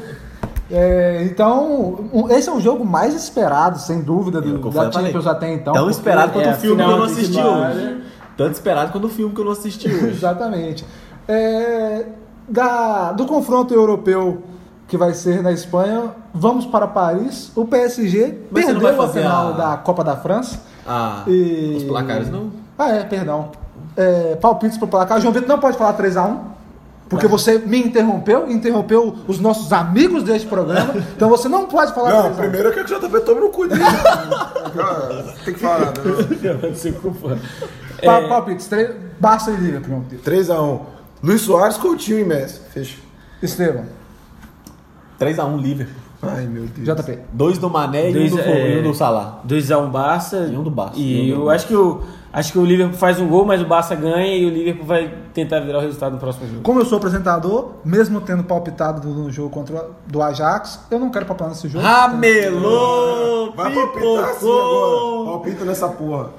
[0.72, 4.92] É, então, um- esse é o jogo mais esperado, sem dúvida, do, Como da eu
[4.92, 5.12] falei.
[5.12, 5.74] Champions até então.
[5.74, 7.98] Tão esperado quanto é o filme que eu não assisti hoje.
[8.36, 10.08] Tanto esperado quanto o filme que eu não assisti hoje.
[10.18, 10.84] Exatamente.
[11.28, 12.06] É,
[12.48, 14.44] da, do confronto europeu
[14.88, 17.52] que vai ser na Espanha, vamos para Paris.
[17.56, 20.60] O PSG Mas perdeu a final a- da Copa da França.
[20.88, 22.52] Ah, E- os placares não.
[22.78, 23.50] Ah, é, perdão.
[23.98, 25.20] É, palpites pro placar.
[25.20, 26.38] João Vitor não pode falar 3x1.
[27.08, 30.94] Porque você me interrompeu, interrompeu os nossos amigos deste programa.
[31.16, 32.36] Então você não pode falar Não, 3x1.
[32.36, 33.84] primeiro eu quero que o JP tome no cu dele.
[35.46, 35.92] Tem que falar né?
[38.02, 40.34] É, Palpites, três, Barça e Liga, João Vitor.
[40.34, 40.80] 3x1.
[41.26, 42.60] Luiz Soares, Coutinho e Messi.
[42.72, 42.98] Fecha.
[43.42, 43.86] Estevam,
[45.20, 45.96] 3x1 Liverpool.
[46.22, 47.00] Ai, meu Deus.
[47.00, 47.20] JP.
[47.34, 48.76] Dois do Mané e um Dois, do, é.
[48.76, 49.42] e um do Salah.
[49.48, 50.50] 2x1 Barça.
[50.52, 50.98] E um do Barça.
[51.00, 52.02] E E um eu acho que o,
[52.34, 55.14] acho que o Liverpool faz um gol, mas o Barça ganha e o Liverpool vai
[55.34, 56.62] tentar virar o resultado no próximo jogo.
[56.62, 61.10] Como eu sou apresentador, mesmo tendo palpitado no jogo contra o- do Ajax, eu não
[61.12, 61.84] quero palpitar nesse jogo.
[61.86, 63.52] Ramelou!
[63.56, 65.26] Vai palpitar assim agora.
[65.26, 66.30] Palpita nessa porra.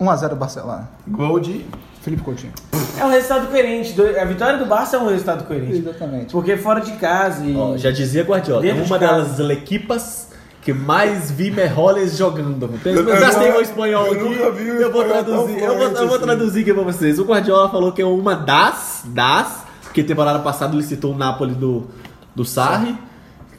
[0.00, 0.88] 1x0 Barcelona.
[1.08, 1.66] Gol de.
[2.08, 2.52] Felipe Coutinho.
[2.98, 3.94] É um resultado coerente.
[4.18, 5.76] A vitória do Barça é um resultado coerente.
[5.76, 6.32] Exatamente.
[6.32, 7.54] Porque fora de casa e.
[7.54, 10.28] Ó, já dizia Guardiola, é uma das equipas
[10.62, 12.66] que mais vi Merroles jogando.
[12.82, 14.22] Tem- Eu- gastei nunca- o espanhol eu aqui.
[14.24, 15.58] nunca vi o eu vou traduzir.
[15.58, 17.18] Eu vou, eu vou fluente traduzir aqui pra vocês.
[17.18, 21.54] O Guardiola falou que é uma das, das, porque temporada passada ele citou o Napoli
[21.54, 21.86] do,
[22.34, 22.96] do Sarri,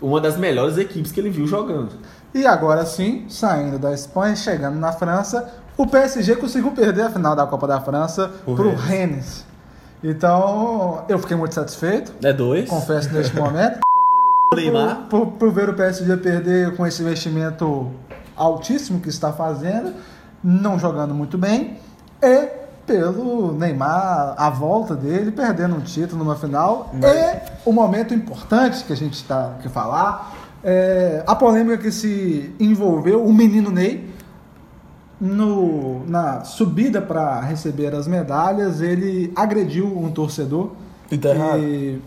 [0.01, 1.89] uma das melhores equipes que ele viu jogando.
[2.33, 5.49] E agora sim, saindo da Espanha, chegando na França,
[5.79, 9.45] o PSG conseguiu perder a final da Copa da França pro Rennes.
[10.03, 12.69] Então, eu fiquei muito satisfeito, É dois.
[12.69, 13.79] confesso neste momento,
[14.53, 15.07] O Neymar.
[15.09, 17.89] por, por ver o PSG perder com esse investimento
[18.35, 19.93] altíssimo que está fazendo,
[20.43, 21.77] não jogando muito bem,
[22.21, 22.47] e
[22.85, 28.91] pelo Neymar, a volta dele, perdendo um título numa final, e o momento importante que
[28.91, 34.09] a gente está que falar, é a polêmica que se envolveu o menino Ney,
[35.19, 40.71] no, na subida para receber as medalhas, ele agrediu um torcedor.
[41.11, 41.57] E tá.
[41.57, 42.01] E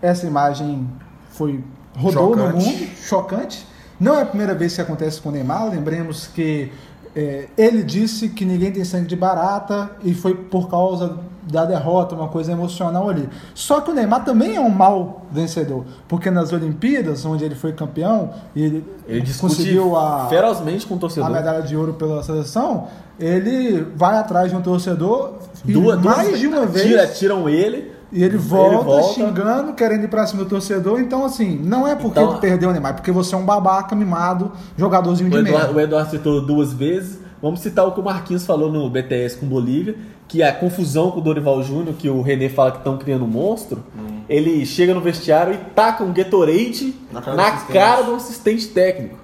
[0.00, 0.88] essa imagem
[1.30, 1.62] foi
[1.96, 2.64] rodou no Chocante.
[2.64, 3.66] mundo, chocante.
[3.98, 5.70] Não é a primeira vez que acontece com o Neymar.
[5.70, 6.70] Lembremos que
[7.16, 11.16] é, ele disse que ninguém tem sangue de barata e foi por causa
[11.50, 13.28] da derrota, uma coisa emocional ali.
[13.54, 17.72] Só que o Neymar também é um mau vencedor, porque nas Olimpíadas, onde ele foi
[17.72, 21.30] campeão e ele, Ele conseguiu a, ferozmente com o a torcedor.
[21.30, 22.88] medalha de ouro pela seleção,
[23.18, 27.48] ele vai atrás de um torcedor e Duas, mais duas- de uma vez Tira, tiram
[27.48, 27.95] ele.
[28.12, 29.14] E ele volta, volta.
[29.14, 31.00] xingando, querendo ir pra cima do torcedor.
[31.00, 33.44] Então, assim, não é porque Então- ele perdeu o Neymar, é porque você é um
[33.44, 35.74] babaca mimado, jogadorzinho de Eduardo, merda.
[35.74, 37.18] o Eduardo citou duas vezes.
[37.42, 39.94] Vamos citar o que o Marquinhos falou no BTS com Bolívia,
[40.26, 43.28] que a confusão com o Dorival Júnior, que o René fala que estão criando um
[43.28, 43.84] monstro.
[44.28, 48.06] Ele chega no vestiário e taca um Gatorade Na na cara cara, do assistente.
[48.06, 49.18] do assistente técnico.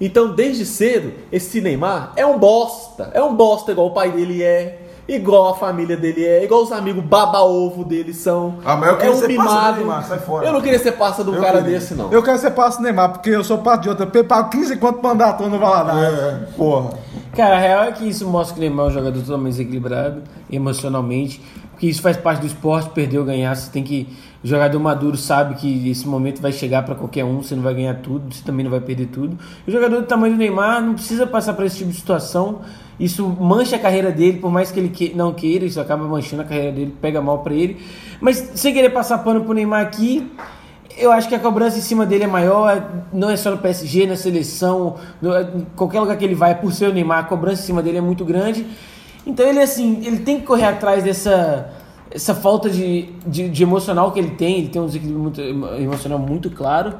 [0.00, 3.10] Então, desde cedo, esse Neymar é um bosta.
[3.14, 6.72] É um bosta igual o pai dele é, igual a família dele é, igual os
[6.72, 8.58] amigos baba-ovo dele são.
[8.64, 9.76] Ah, mas eu é queria um ser mimado.
[9.78, 10.46] Neymar, sai fora.
[10.46, 11.78] Eu não queria ser parça de um Eu cara queria.
[11.78, 12.12] desse, não.
[12.12, 14.08] Eu quero ser passo do Neymar, porque eu sou passo de outra.
[14.12, 16.18] Eu pago 15 quanto pra andar toa no Valadares.
[16.18, 16.90] É, porra.
[17.34, 20.22] Cara, a real é que isso mostra que o Neymar é um jogador totalmente desequilibrado
[20.50, 21.42] emocionalmente.
[21.72, 23.54] Porque isso faz parte do esporte, perder ou ganhar.
[23.54, 24.08] Você tem que.
[24.42, 27.74] O jogador maduro sabe que esse momento vai chegar pra qualquer um, você não vai
[27.74, 29.38] ganhar tudo, você também não vai perder tudo.
[29.66, 32.60] O jogador do tamanho do Neymar não precisa passar por esse tipo de situação.
[32.98, 36.42] Isso mancha a carreira dele, por mais que ele que- não queira, isso acaba manchando
[36.42, 37.80] a carreira dele, pega mal pra ele.
[38.20, 40.28] Mas sem querer passar pano pro Neymar aqui,
[40.98, 44.06] eu acho que a cobrança em cima dele é maior, não é só no PSG,
[44.08, 47.66] na seleção, no- qualquer lugar que ele vai, por ser o Neymar, a cobrança em
[47.66, 48.66] cima dele é muito grande.
[49.24, 51.70] Então ele assim, ele tem que correr atrás dessa
[52.14, 55.74] essa falta de, de, de emocional que ele tem, ele tem um desequilíbrio muito, emo-
[55.76, 56.94] emocional muito claro.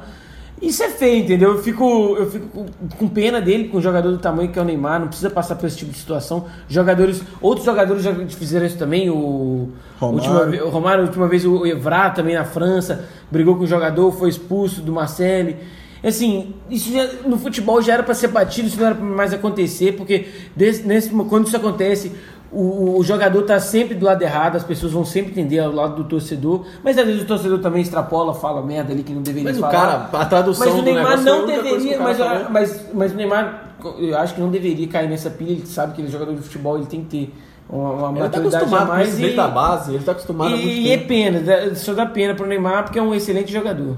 [0.61, 1.53] Isso é feio, entendeu?
[1.53, 2.65] Eu fico, eu fico
[2.97, 5.55] com- pena dele, com um jogador do tamanho que é o Neymar, não precisa passar
[5.55, 6.45] por esse tipo de situação.
[6.69, 10.31] Jogadores, outros jogadores já fizeram isso também, o Romário.
[10.39, 14.09] Última, o Romário, a última vez o Evra também na França, brigou com o jogador,
[14.13, 15.57] foi expulso do Marcelli.
[16.01, 19.33] Assim, isso já- no futebol já era para ser batido, isso não era para mais
[19.33, 22.11] acontecer, porque desse- nesse, quando isso acontece,
[22.53, 25.95] o, o jogador tá sempre do lado errado, as pessoas vão sempre entender ao lado
[25.95, 29.49] do torcedor, mas às vezes o torcedor também extrapola, fala merda ali que não deveria
[29.49, 29.71] Mas o falar.
[29.71, 32.17] cara, a tradução Mas o Neymar a não deveria, o mas,
[32.49, 36.01] mas, mas o Neymar, eu acho que não deveria cair nessa pilha, ele sabe que
[36.01, 37.33] ele é jogador de futebol, ele tem que ter
[37.69, 40.11] uma, uma Ele tá maturidade a acostumado mais isso e, desde a base, ele tá
[40.11, 41.07] acostumado há muito e, e é tempo.
[41.07, 43.97] pena, dá- só dá pena pro Neymar porque é um excelente jogador.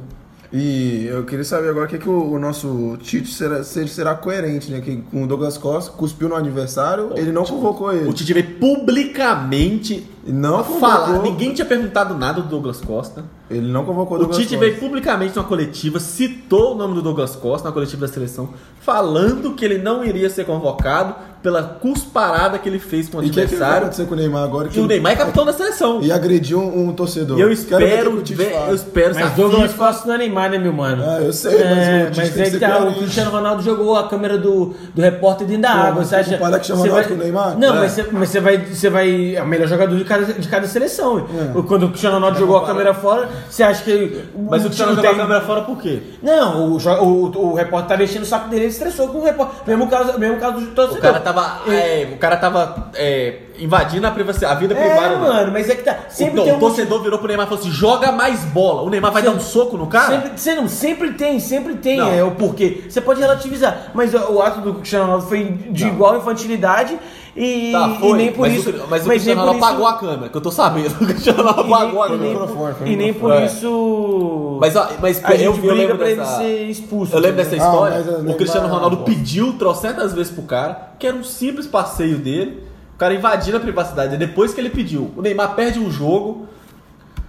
[0.52, 4.72] E eu queria saber agora o que, que o, o nosso Tite será, será coerente,
[4.72, 4.82] né?
[4.82, 8.10] Que com o Douglas Costa cuspiu no aniversário, ele não convocou ele.
[8.10, 11.21] O Tite veio publicamente Não convocou.
[11.21, 13.23] Ninguém tinha perguntado nada do Douglas Costa.
[13.49, 14.65] Ele não convocou o O Douglas Tite Costa.
[14.65, 18.49] veio publicamente numa coletiva, citou o nome do Douglas Costa na coletiva da seleção,
[18.82, 21.13] falando que ele não iria ser convocado
[21.43, 23.78] pela cusparada que ele fez com o E o que, que adversário.
[23.84, 24.67] acontecer com o Neymar agora?
[24.67, 26.01] Que E o Neymar é capitão da seleção.
[26.01, 27.38] E agrediu um, um torcedor.
[27.38, 28.69] E eu o que espero, o fala.
[28.69, 31.03] eu espero a Mas Douglas FIFA- Costa não é Neymar, né, meu mano?
[31.07, 32.93] Ah, eu sei, mas É, o mas que aí ser tá, o.
[32.95, 35.95] Cristiano Ronaldo jogou a câmera do, do repórter dentro da Pô, água.
[35.97, 36.32] mas Você acha?
[36.34, 37.59] compara Cristiano Ronaldo vai- com o Neymar?
[37.59, 37.80] Não, É.
[37.80, 38.65] mas, você, mas vai.
[38.65, 39.36] Você vai.
[39.36, 41.20] É o melhor jogador de cada, de cada seleção.
[41.20, 41.61] É.
[41.63, 44.26] Quando o Cristiano Ronaldo jogou a câmera fora, você acha que.
[44.49, 46.01] Mas o Cristiano jogou tem- a câmera fora por quê?
[46.22, 49.55] Não, o, o, o repórter tá mexendo o saco dele, ele estressou com o repórter.
[49.68, 50.99] Mesmo caso, mesmo caso do torcedor.
[50.99, 55.09] O cara tava, é, o cara tava é, invadindo a, privacidade, a vida privada É,
[55.09, 55.20] dele.
[55.22, 55.97] mano, mas é que tá.
[56.09, 56.59] Sempre o, tem o um.
[56.59, 58.82] torcedor virou pro Neymar e falou assim: joga mais bola.
[58.82, 60.13] O Neymar vai Sempre- dar um soco no cara?
[60.22, 62.11] Sempre, você não, sempre tem, sempre tem Não.
[62.11, 62.84] é, o porquê.
[62.89, 66.97] Você pode relativizar, mas o, o ato do Cristiano Ronaldo foi de igual infantilidade
[67.36, 68.18] e, Tá, e foi.
[68.18, 68.70] nem por mas isso.
[68.70, 70.96] o, mas o nem Cristiano por Ronaldo isso- apagou a câmera, que eu tô sabendo.
[71.02, 72.48] O Cristiano Ronaldo e apagou a e nem, câmera.
[72.76, 73.46] foi e nem por microfone.
[73.46, 74.58] isso.
[74.62, 76.44] Mas, mas a eu, gente eu briga lembro pra dessa...
[76.44, 77.14] ele ser expulso.
[77.16, 77.66] Eu lembro dessa entendeu?
[77.74, 77.98] história.
[77.98, 79.10] Ah, mas o o Cristiano Ronaldo Nossa.
[79.12, 82.64] pediu trocentas vezes pro cara, que era um simples passeio dele,
[82.94, 84.16] o cara invadindo a privacidade.
[84.18, 86.48] Depois que ele pediu, o Neymar perde um jogo.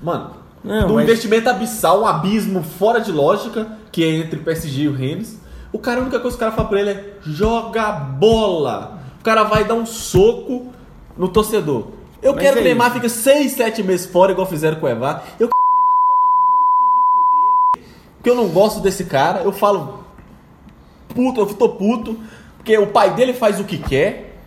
[0.01, 0.31] Mano,
[0.63, 4.83] Não, num mas- investimento abissal, um abismo fora de lógica, que é entre o PSG
[4.83, 5.41] e o Rennes.
[5.73, 8.96] O cara, a única coisa que o cara fala pra ele é: joga bola.
[9.27, 10.67] O cara vai dar um soco
[11.17, 11.89] no torcedor.
[12.23, 14.87] Eu Mas quero que é o Neymar fique 6, 7 meses fora, igual fizeram com
[14.87, 15.27] o Evar.
[15.41, 17.89] Eu quero que o Neymar toma muito cu dele.
[18.15, 19.41] Porque eu não gosto desse cara.
[19.41, 20.05] Eu falo
[21.09, 22.17] puto, eu tô puto.
[22.57, 24.39] Porque o pai dele faz o que quer.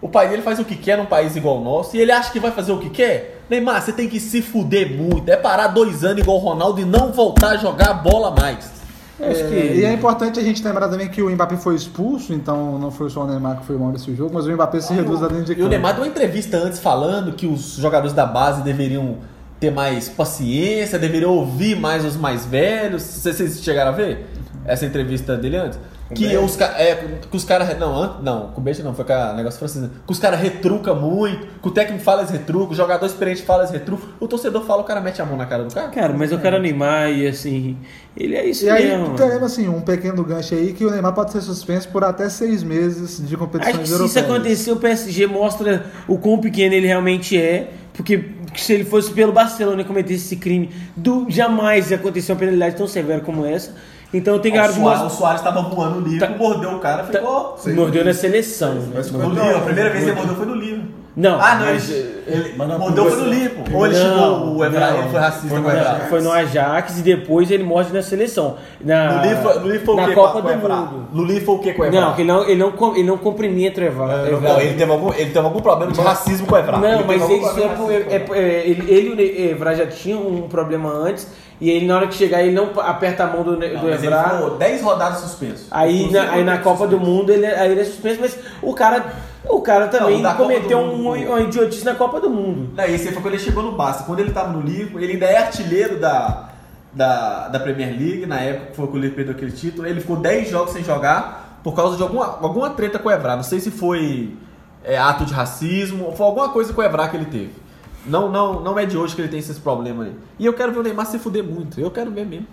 [0.00, 1.96] O pai dele faz o que quer num país igual o nosso.
[1.96, 3.44] E ele acha que vai fazer o que quer.
[3.48, 5.30] Neymar, você tem que se fuder muito.
[5.30, 8.72] É parar dois anos igual o Ronaldo e não voltar a jogar bola mais.
[9.20, 9.54] Acho que.
[9.54, 12.90] É, E é importante a gente lembrar também que o Mbappé foi expulso, então não
[12.90, 15.28] foi só o Neymar que foi mal nesse jogo, mas o Mbappé se reduz a
[15.28, 15.68] dentro de E o campo.
[15.70, 19.16] Neymar deu uma entrevista antes falando que os jogadores da base deveriam
[19.58, 23.02] ter mais paciência, deveriam ouvir mais os mais velhos.
[23.02, 24.26] Vocês chegaram a ver
[24.64, 25.78] essa entrevista dele antes?
[26.14, 26.94] Que os, ca- é,
[27.28, 27.76] que os caras.
[27.78, 29.84] Não, não, com o Beijo não, foi com a negócio francês.
[30.06, 33.64] Que os caras retruca muito, que o técnico fala esse retruca, o jogador experiente fala
[33.64, 35.88] esse retruca, o torcedor fala, o cara mete a mão na cara do cara.
[35.88, 37.76] Cara, mas eu quero Neymar e assim.
[38.16, 39.02] Ele é isso E aí mesmo.
[39.04, 39.16] mano.
[39.16, 42.62] teremos assim, um pequeno gancho aí que o Neymar pode ser suspenso por até seis
[42.62, 44.10] meses de Acho competições se europeias.
[44.10, 47.70] isso acontecer, o PSG mostra o quão pequeno ele realmente é.
[47.92, 52.38] Porque se ele fosse pelo Barcelona e cometesse esse crime, do, jamais ia acontecer uma
[52.38, 53.74] penalidade tão severa como essa.
[54.14, 55.10] Então tem O Soares, o.
[55.10, 57.56] Soares tava voando no livro, Tá- mordeu o cara, ficou.
[57.74, 58.74] Mordeu na seleção.
[58.74, 59.02] né?
[59.12, 60.82] No livro, a primeira vez que ele mordeu foi no livro.
[61.16, 63.64] Não, Ah, não, mas- ele, ele mordeu foi no livro.
[63.74, 65.90] Ou ele Não, xingou o Evra, ele foi racista Foi com no o Evra.
[65.90, 66.08] Ajax.
[66.10, 68.56] Foi no Ajax e depois ele morde na seleção.
[68.82, 70.68] Na, No livro, foi- o na Copa com do o?
[70.68, 71.06] Mundo.
[71.14, 72.00] No livro foi o quê com o Evra?
[72.02, 74.06] Não, que ele não, ele não, ele não cumprimenta o Evra.
[74.40, 76.76] Não, ele teve algum, ele teve algum problema de racismo com o Evra.
[76.76, 78.38] Não, Ele mas isso é, é, o Evra.
[78.38, 81.26] é- ele, ele e o Evra já tinham um problema antes.
[81.60, 84.02] E ele, na hora que chegar, ele não aperta a mão do, Não, do mas
[84.02, 84.30] ele Evra.
[84.30, 85.66] ficou 10 rodadas suspenso.
[85.70, 87.10] Aí na, aí na 10 Copa do suspenso.
[87.10, 89.06] Mundo ele, aí ele é suspenso, mas o cara,
[89.48, 92.70] o cara também Não, cometeu do um, uma idiotice na Copa do Mundo.
[92.76, 94.04] Não, esse foi quando ele chegou no Barça.
[94.04, 96.50] Quando ele tava no livro, ele ainda é artilheiro da,
[96.92, 99.88] da, da Premier League, na época que foi quando ele perdeu aquele título.
[99.88, 103.34] Ele ficou 10 jogos sem jogar por causa de alguma, alguma treta com o Evra.
[103.34, 104.36] Não sei se foi
[104.84, 107.65] é, ato de racismo ou foi alguma coisa com o Evra que ele teve.
[108.06, 110.14] Não, não, não é de hoje que ele tem esses problemas aí.
[110.38, 111.80] E eu quero ver o Neymar se fuder muito.
[111.80, 112.46] Eu quero ver mesmo.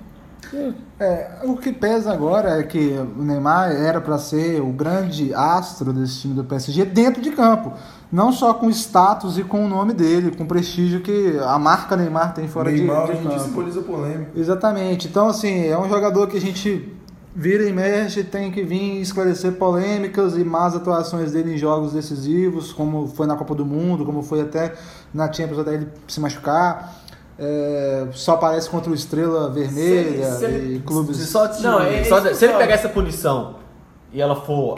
[0.99, 5.91] É, o que pesa agora é que o Neymar era para ser o grande astro
[5.93, 7.73] desse time do PSG dentro de campo.
[8.11, 11.95] Não só com status e com o nome dele, com o prestígio que a marca
[11.95, 13.39] Neymar tem fora de, Neymar de dia campo.
[13.39, 14.31] simboliza polêmica.
[14.35, 15.07] Exatamente.
[15.07, 16.93] Então, assim, é um jogador que a gente
[17.35, 22.71] vira e mexe, tem que vir esclarecer polêmicas e más atuações dele em jogos decisivos,
[22.71, 24.73] como foi na Copa do Mundo, como foi até
[25.13, 26.95] na Champions até ele se machucar.
[27.39, 31.17] É, só aparece contra o Estrela Vermelha Se ele- se ele- e clubes.
[31.17, 33.55] Se, só, Não, é- só- é- se ele pegar essa punição
[34.11, 34.77] e ela for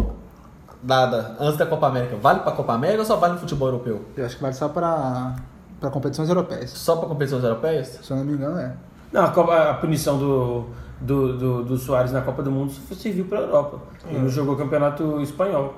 [0.81, 4.01] dada antes da Copa América, vale pra Copa América ou só vale no futebol europeu?
[4.15, 5.35] Eu acho que vale só para
[5.81, 6.69] para competições europeias.
[6.71, 7.99] Só pra competições europeias?
[8.01, 8.71] Se eu não me engano, é.
[9.11, 10.63] Não, a, Copa- a punição do,
[10.99, 13.79] do, do, do Soares na Copa do Mundo serviu para a Europa.
[14.09, 15.73] Ele não jogou campeonato espanhol.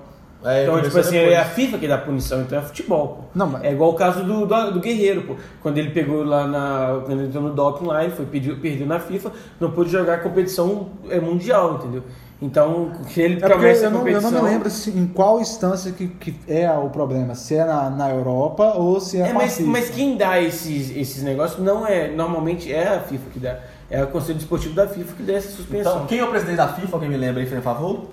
[0.46, 1.34] É, então, tipo assim, depois.
[1.34, 3.24] é a FIFA que dá punição, então é futebol, pô.
[3.34, 5.36] Não, mas- É igual o caso do, do, do Guerreiro, pô.
[5.64, 7.02] Quando ele pegou lá na.
[7.06, 10.14] Quando ele entrou no doping lá, ele foi, pediu, perdeu na FIFA, não pôde jogar
[10.14, 12.04] a competição é, mundial, entendeu?
[12.40, 14.32] Então, se ele É porque começa eu a não, eu competição.
[14.32, 17.34] não me lembro se- em qual instância que, que é o problema.
[17.34, 21.24] Se é na, na Europa ou se é, É, mas, mas quem dá esses, esses
[21.24, 22.10] negócios não é.
[22.12, 23.58] Normalmente é a FIFA que dá.
[23.90, 25.94] É o Conselho Desportivo da FIFA que dá essa suspensão.
[25.96, 26.96] Então, quem é o presidente da FIFA?
[26.98, 28.06] Alguém me lembra aí, por favor?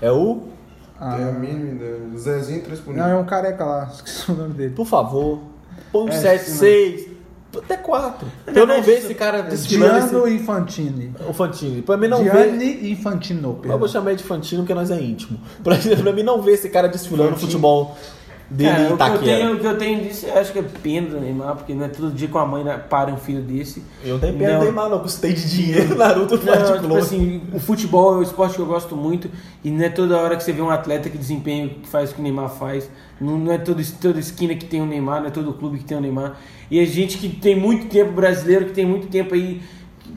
[0.00, 0.44] É o.
[0.98, 1.98] Ah, Tem a mínima ideia.
[2.16, 4.74] Zezinho 3 por não, é um careca lá, esqueci o nome dele.
[4.74, 5.40] Por favor.
[5.92, 7.08] Põe um É, 7, sim, 6,
[7.58, 8.26] até 4.
[8.46, 10.08] Na Eu não verdade, vejo esse cara desfilando.
[10.08, 10.36] Gianno Esse...
[10.36, 11.14] Infantini.
[11.28, 11.82] O Fantini.
[11.82, 12.30] Pra mim não ver.
[12.30, 13.48] Gianni Infantino.
[13.48, 13.78] Eu perdão.
[13.78, 15.38] vou chamar ele de Fantino porque nós é íntimo.
[15.64, 17.96] Pra, pra mim não ver esse cara desfilando no futebol
[18.50, 20.62] dele Cara, o, que eu tenho, o que eu tenho disso, eu acho que é
[20.62, 23.82] pena do Neymar, porque não é todo dia com a mãe para um filho desse.
[24.04, 24.58] Eu nem pena Não.
[24.58, 24.98] do Neymar, não.
[24.98, 28.66] Custei de dinheiro, Naruto Não, de tipo assim, o futebol é um esporte que eu
[28.66, 29.30] gosto muito
[29.62, 32.14] e não é toda hora que você vê um atleta que desempenha que faz o
[32.14, 32.90] que o Neymar faz.
[33.20, 35.84] Não, não é todo, toda esquina que tem o Neymar, não é todo clube que
[35.84, 36.36] tem o Neymar.
[36.70, 39.60] E a gente que tem muito tempo, brasileiro, que tem muito tempo aí,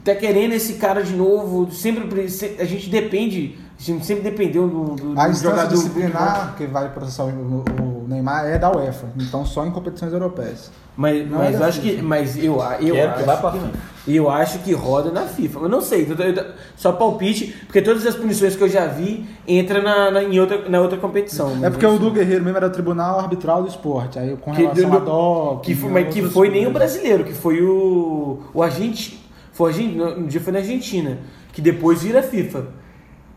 [0.02, 4.22] tá querendo esse cara de novo, sempre pre- se- a gente depende, a gente sempre
[4.22, 5.68] dependeu do, do, A do instância jogador.
[5.74, 10.12] disciplinar que vai processar o, o- o Neymar é da UEFA, então só em competições
[10.12, 10.70] europeias.
[10.96, 12.00] Mas, Não mas é eu acho que.
[12.02, 13.72] Mas eu, eu Quero acho que vá pra que, FIFA.
[14.06, 15.58] eu acho que roda na FIFA.
[15.60, 16.44] Eu não sei, eu eu
[16.76, 20.68] só palpite, porque todas as punições que eu já vi entram na, na, em outra,
[20.68, 21.50] na outra competição.
[21.50, 24.36] É mas porque eu o do Guerreiro mesmo era o Tribunal Arbitral do Esporte, aí
[24.36, 25.60] com Que relação do- a dó...
[25.64, 29.18] Que foi, mas que foi nem o brasileiro, que foi o, o argentino.
[29.52, 31.18] Foi o um dia foi na Argentina,
[31.52, 32.66] que depois vira FIFA.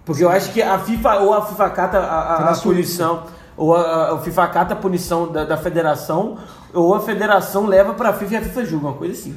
[0.08, 3.24] Porque eu acho que a FIFA, ou a FIFA cata a, a- na a punição,
[3.56, 6.38] ou a, a FIFA cata a punição da, da federação,
[6.74, 9.36] ou a federação leva pra FIFA e a FIFA julga, uma coisa assim.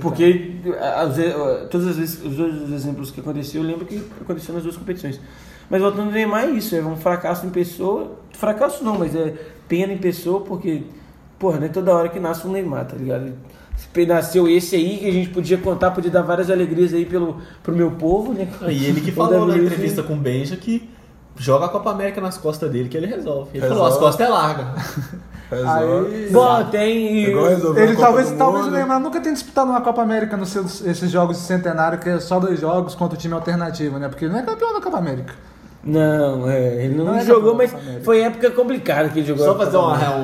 [0.00, 1.34] Porque a- às vezes,
[1.70, 5.20] todas as vezes, os dois exemplos que aconteceu, eu lembro que aconteceu nas duas competições.
[5.70, 8.12] Mas voltando ao Neymar, é isso, é um fracasso em pessoa.
[8.32, 9.34] Fracasso não, mas é
[9.68, 10.82] pena em pessoa, porque,
[11.38, 13.32] porra, não é toda hora que nasce um Neymar, tá ligado?
[14.06, 17.74] Nasceu esse aí que a gente podia contar, podia dar várias alegrias aí pelo, pro
[17.74, 18.48] meu povo, né?
[18.68, 20.88] E ele que falou na entrevista com o Benja que
[21.36, 23.50] joga a Copa América nas costas dele que ele resolve.
[23.54, 23.68] Ele Resolve.
[23.78, 24.66] falou, as costas é larga.
[25.52, 27.26] Aí- Bom, tem.
[27.26, 28.66] Resolveu Ele talvez, talvez.
[28.72, 32.18] Neymar nunca tenha disputado uma Copa América nos seus, esses jogos de centenário, que é
[32.20, 34.08] só dois jogos contra o time alternativo, né?
[34.08, 35.34] Porque ele não é campeão da Copa América.
[35.84, 39.44] Não, é, ele não, Não é jogou, mas foi época complicada que ele jogou.
[39.44, 40.16] Só fazer uma- América.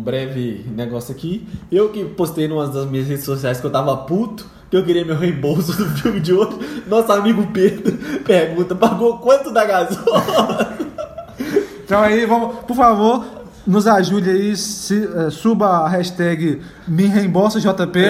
[0.00, 1.46] Um breve negócio aqui.
[1.70, 5.04] Eu que postei numa das minhas redes sociais que eu tava puto, que eu queria
[5.04, 6.58] meu reembolso do filme de hoje.
[6.88, 10.78] Nosso amigo Pedro pergunta, pagou quanto da gasola?
[11.84, 13.24] Então aí, vamos, por favor,
[13.66, 18.00] nos ajude aí, se, eh, suba a hashtag me reembolsa JP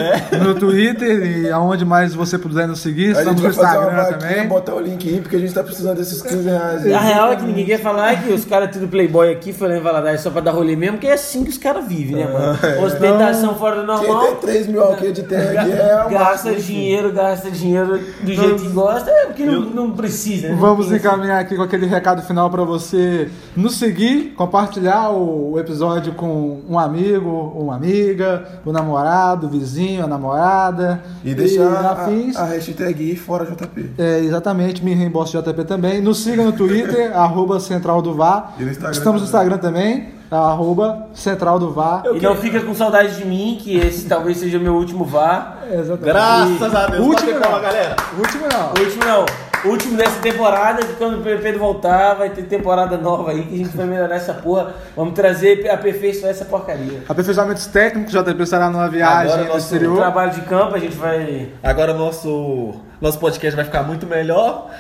[0.43, 3.15] no Twitter e aonde mais você puder nos seguir.
[3.17, 4.49] A Estamos no uma Instagram vaquinha, também.
[4.49, 6.87] botar o link aí, porque a gente tá precisando desses 15 reais.
[6.87, 6.95] aí.
[6.95, 9.77] A real é que ninguém quer falar que os caras tudo playboy aqui foi lá
[9.77, 12.27] em Valadares só pra dar rolê mesmo, que é assim que os caras vivem, né,
[12.33, 12.59] mano?
[12.85, 14.27] Ostentação fora do Quem normal.
[14.29, 18.33] tem 3 mil alquê de terra aqui é o Gasta máximo, dinheiro, gasta dinheiro do
[18.33, 20.57] jeito que gosta, é porque não, não precisa, né?
[20.59, 26.13] Vamos encaminhar aqui com aquele recado final para você nos seguir, compartilhar o, o episódio
[26.15, 31.03] com um amigo, uma amiga, o namorado, o vizinho, a namorada.
[31.25, 32.37] E deixar afins.
[32.37, 33.93] a, a hashtag fora JP.
[33.99, 36.01] É, exatamente, me reembolso JP também.
[36.01, 38.55] Nos siga no Twitter, arroba Central do VAR.
[38.59, 42.03] E no Instagram Estamos no Instagram também, arroba Central do VAR.
[42.15, 45.59] E não fica com saudade de mim, que esse talvez seja o meu último VAR.
[45.71, 46.05] É, exatamente.
[46.05, 47.07] Graças a Deus.
[47.07, 47.61] Último não.
[47.61, 47.97] galera.
[48.17, 48.85] O último não.
[48.85, 49.50] Último não.
[49.65, 53.55] O último dessa temporada, que quando o Pedro voltar, vai ter temporada nova aí, que
[53.55, 54.75] a gente vai melhorar essa porra.
[54.97, 57.03] Vamos trazer, aperfeiçoar essa porcaria.
[57.07, 59.97] Aperfeiçoamentos técnicos, JP estará numa viagem Agora no nosso O exterior.
[59.99, 61.51] trabalho de campo, a gente vai.
[61.63, 64.71] Agora nosso nosso podcast vai ficar muito melhor.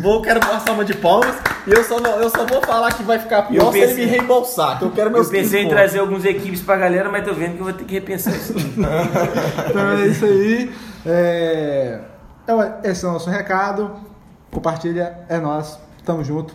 [0.00, 1.34] Vou quero uma salva de palmas
[1.66, 3.86] e eu só não, eu só vou falar que vai ficar pior Eu se ele
[3.88, 5.76] pensei- me reembolsar, que eu quero meus Eu pensei 15 em pontos.
[5.78, 8.54] trazer algumas equipes pra galera, mas tô vendo que eu vou ter que repensar isso.
[9.68, 10.70] Então é isso aí.
[11.04, 11.98] É...
[12.44, 13.90] Então, esse é o nosso recado.
[14.52, 15.78] Compartilha, é nós.
[16.04, 16.54] Tamo junto.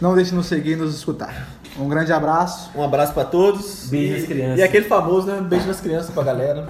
[0.00, 1.48] Não deixe de nos seguir e nos escutar.
[1.78, 2.70] Um grande abraço.
[2.74, 3.86] Um abraço pra todos.
[3.90, 4.58] Beijo e, nas crianças.
[4.58, 5.40] E aquele famoso, né?
[5.40, 6.66] Beijo nas crianças pra galera.